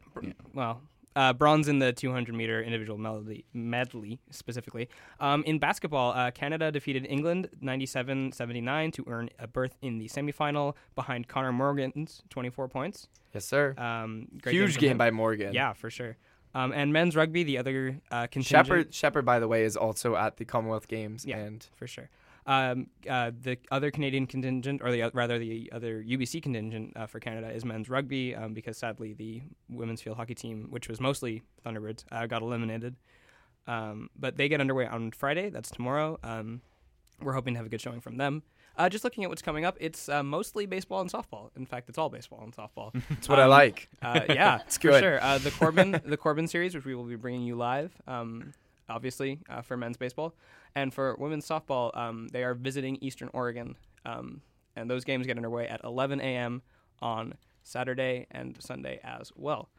well, 0.53 0.81
uh, 1.19 1.33
bronze 1.33 1.67
in 1.67 1.79
the 1.79 1.91
200 1.91 2.33
meter 2.33 2.63
individual 2.63 2.97
medley, 2.97 3.43
medley 3.53 4.19
specifically. 4.31 4.87
Um, 5.19 5.43
in 5.43 5.59
basketball, 5.59 6.13
uh, 6.13 6.31
Canada 6.31 6.71
defeated 6.71 7.05
England 7.09 7.49
97 7.59 8.31
79 8.31 8.91
to 8.91 9.03
earn 9.07 9.29
a 9.37 9.45
berth 9.45 9.75
in 9.81 9.97
the 9.97 10.07
semifinal 10.07 10.75
behind 10.95 11.27
Conor 11.27 11.51
Morgan's 11.51 12.23
24 12.29 12.69
points. 12.69 13.09
Yes, 13.33 13.43
sir. 13.43 13.75
Um, 13.77 14.27
great 14.41 14.53
Huge 14.53 14.75
from 14.75 14.81
game 14.81 14.97
by 14.97 15.11
Morgan. 15.11 15.53
Yeah, 15.53 15.73
for 15.73 15.89
sure. 15.89 16.15
Um, 16.55 16.71
and 16.71 16.93
men's 16.93 17.15
rugby, 17.17 17.43
the 17.43 17.57
other 17.57 17.99
uh, 18.11 18.27
contingent. 18.27 18.65
Shepard, 18.65 18.93
Shepard, 18.93 19.25
by 19.25 19.39
the 19.39 19.47
way, 19.47 19.63
is 19.65 19.75
also 19.75 20.15
at 20.15 20.37
the 20.37 20.45
Commonwealth 20.45 20.87
Games, 20.87 21.25
Yeah. 21.25 21.37
and 21.37 21.67
for 21.75 21.85
sure. 21.85 22.09
Um, 22.49 22.87
uh, 23.07 23.29
the 23.41 23.57
other 23.69 23.91
Canadian 23.91 24.25
contingent, 24.25 24.81
or 24.83 24.91
the 24.91 25.03
o- 25.03 25.11
rather 25.13 25.37
the 25.37 25.69
other 25.71 26.03
UBC 26.03 26.41
contingent 26.41 26.93
uh, 26.95 27.05
for 27.05 27.19
Canada, 27.19 27.49
is 27.51 27.63
men's 27.63 27.89
rugby 27.89 28.35
um, 28.35 28.53
because 28.55 28.75
sadly 28.77 29.13
the 29.13 29.41
women's 29.69 30.01
field 30.01 30.17
hockey 30.17 30.33
team, 30.33 30.67
which 30.71 30.89
was 30.89 30.99
mostly 30.99 31.43
Thunderbirds, 31.63 32.05
uh, 32.11 32.25
got 32.25 32.41
eliminated. 32.41 32.95
Um, 33.67 34.09
but 34.17 34.35
they 34.37 34.49
get 34.49 34.59
underway 34.61 34.87
on 34.87 35.11
Friday. 35.11 35.49
That's 35.49 35.69
tomorrow. 35.69 36.17
Um, 36.23 36.61
we're 37.21 37.33
hoping 37.33 37.53
to 37.53 37.59
have 37.59 37.67
a 37.67 37.69
good 37.69 37.81
showing 37.81 38.01
from 38.01 38.17
them. 38.17 38.41
Uh, 38.77 38.89
just 38.89 39.03
looking 39.03 39.23
at 39.25 39.29
what's 39.29 39.41
coming 39.41 39.65
up, 39.65 39.75
it's 39.79 40.09
uh, 40.09 40.23
mostly 40.23 40.65
baseball 40.65 41.01
and 41.01 41.11
softball. 41.11 41.49
In 41.55 41.65
fact, 41.67 41.89
it's 41.89 41.97
all 41.97 42.09
baseball 42.09 42.39
and 42.43 42.55
softball. 42.55 42.93
that's 43.09 43.29
what 43.29 43.37
I 43.39 43.43
Um, 43.43 43.49
like. 43.49 43.89
Uh, 44.01 44.21
yeah, 44.29 44.59
It's 44.65 44.77
for 44.77 44.89
good. 44.89 45.01
sure. 45.03 45.21
Uh, 45.21 45.37
the 45.37 45.51
Corban, 45.51 46.01
the 46.05 46.17
Corban 46.17 46.47
series, 46.47 46.73
which 46.73 46.85
we 46.85 46.95
will 46.95 47.03
be 47.03 47.17
bringing 47.17 47.41
you 47.43 47.55
live, 47.55 47.91
um, 48.07 48.53
obviously 48.89 49.39
uh, 49.49 49.61
for 49.61 49.77
men's 49.77 49.97
baseball, 49.97 50.35
and 50.75 50.93
for 50.93 51.15
women's 51.19 51.47
softball, 51.47 51.95
um, 51.97 52.27
they 52.31 52.43
are 52.43 52.53
visiting 52.53 52.97
Eastern 53.01 53.29
Oregon, 53.33 53.75
um, 54.05 54.41
and 54.75 54.89
those 54.89 55.03
games 55.03 55.27
get 55.27 55.37
underway 55.37 55.67
at 55.67 55.81
11 55.83 56.19
a.m. 56.21 56.61
on 57.01 57.33
Saturday 57.63 58.27
and 58.31 58.55
Sunday 58.61 58.99
as 59.03 59.31
well. 59.35 59.69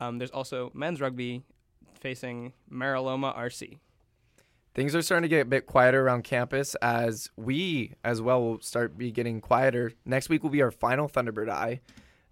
Um, 0.00 0.18
there's 0.18 0.30
also 0.30 0.70
men's 0.74 1.00
rugby 1.00 1.42
facing 2.00 2.52
Meraloma 2.72 3.36
RC. 3.36 3.78
Things 4.72 4.94
are 4.94 5.02
starting 5.02 5.22
to 5.22 5.28
get 5.28 5.42
a 5.42 5.44
bit 5.44 5.66
quieter 5.66 6.00
around 6.00 6.22
campus 6.22 6.76
as 6.76 7.28
we, 7.36 7.94
as 8.04 8.22
well, 8.22 8.40
will 8.40 8.60
start 8.60 8.96
be 8.96 9.10
getting 9.10 9.40
quieter. 9.40 9.92
Next 10.04 10.28
week 10.28 10.42
will 10.42 10.50
be 10.50 10.62
our 10.62 10.70
final 10.70 11.08
Thunderbird 11.08 11.50
Eye. 11.50 11.80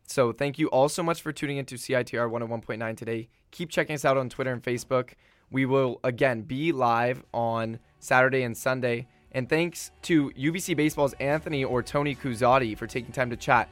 So 0.06 0.32
thank 0.32 0.58
you 0.58 0.68
all 0.68 0.88
so 0.88 1.02
much 1.02 1.20
for 1.20 1.32
tuning 1.32 1.58
into 1.58 1.74
CITR 1.74 2.30
101.9 2.30 2.96
today. 2.96 3.28
Keep 3.50 3.70
checking 3.70 3.94
us 3.94 4.04
out 4.04 4.16
on 4.16 4.28
Twitter 4.28 4.52
and 4.52 4.62
Facebook. 4.62 5.14
We 5.50 5.66
will 5.66 6.00
again 6.04 6.42
be 6.42 6.72
live 6.72 7.22
on 7.32 7.78
Saturday 7.98 8.42
and 8.42 8.56
Sunday. 8.56 9.08
And 9.32 9.48
thanks 9.48 9.90
to 10.02 10.30
UBC 10.30 10.76
Baseball's 10.76 11.14
Anthony 11.14 11.64
or 11.64 11.82
Tony 11.82 12.14
Cusati 12.14 12.76
for 12.76 12.86
taking 12.86 13.12
time 13.12 13.30
to 13.30 13.36
chat. 13.36 13.68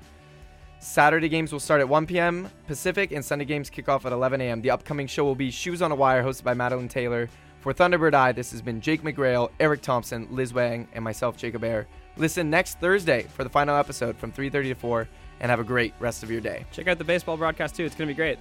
Saturday 0.79 1.29
games 1.29 1.53
will 1.53 1.61
start 1.61 1.81
at 1.81 1.89
1 1.89 2.07
p.m. 2.07 2.51
Pacific, 2.67 3.11
and 3.13 3.25
Sunday 3.25 3.47
games 3.47 3.71
kick 3.71 3.89
off 3.89 4.05
at 4.05 4.13
11 4.13 4.41
a.m. 4.43 4.61
The 4.61 4.71
upcoming 4.71 5.07
show 5.07 5.25
will 5.25 5.35
be 5.35 5.51
Shoes 5.51 5.81
on 5.81 5.91
a 5.91 5.95
Wire, 5.95 6.23
hosted 6.23 6.45
by 6.45 6.55
Madeline 6.55 6.89
Taylor. 6.89 7.29
For 7.61 7.73
Thunderbird 7.73 8.15
Eye, 8.15 8.33
this 8.33 8.53
has 8.53 8.63
been 8.63 8.81
Jake 8.81 9.03
McGrail, 9.03 9.51
Eric 9.59 9.83
Thompson, 9.83 10.29
Liz 10.31 10.53
Wang, 10.53 10.87
and 10.93 11.03
myself, 11.03 11.37
Jacob 11.37 11.65
Air. 11.65 11.89
Listen 12.17 12.51
next 12.51 12.79
Thursday 12.79 13.23
for 13.23 13.43
the 13.43 13.51
final 13.51 13.77
episode 13.77 14.17
from 14.17 14.31
3:30 14.31 14.69
to 14.69 14.75
4, 14.75 15.09
and 15.41 15.51
have 15.51 15.61
a 15.61 15.65
great 15.65 15.95
rest 15.99 16.23
of 16.23 16.31
your 16.31 16.41
day. 16.41 16.65
Check 16.71 16.89
out 16.89 16.99
the 16.99 17.05
baseball 17.05 17.37
broadcast 17.37 17.75
too. 17.75 17.85
It's 17.85 17.97
going 17.97 18.09
to 18.09 18.15
be 18.15 18.17
great. 18.17 18.39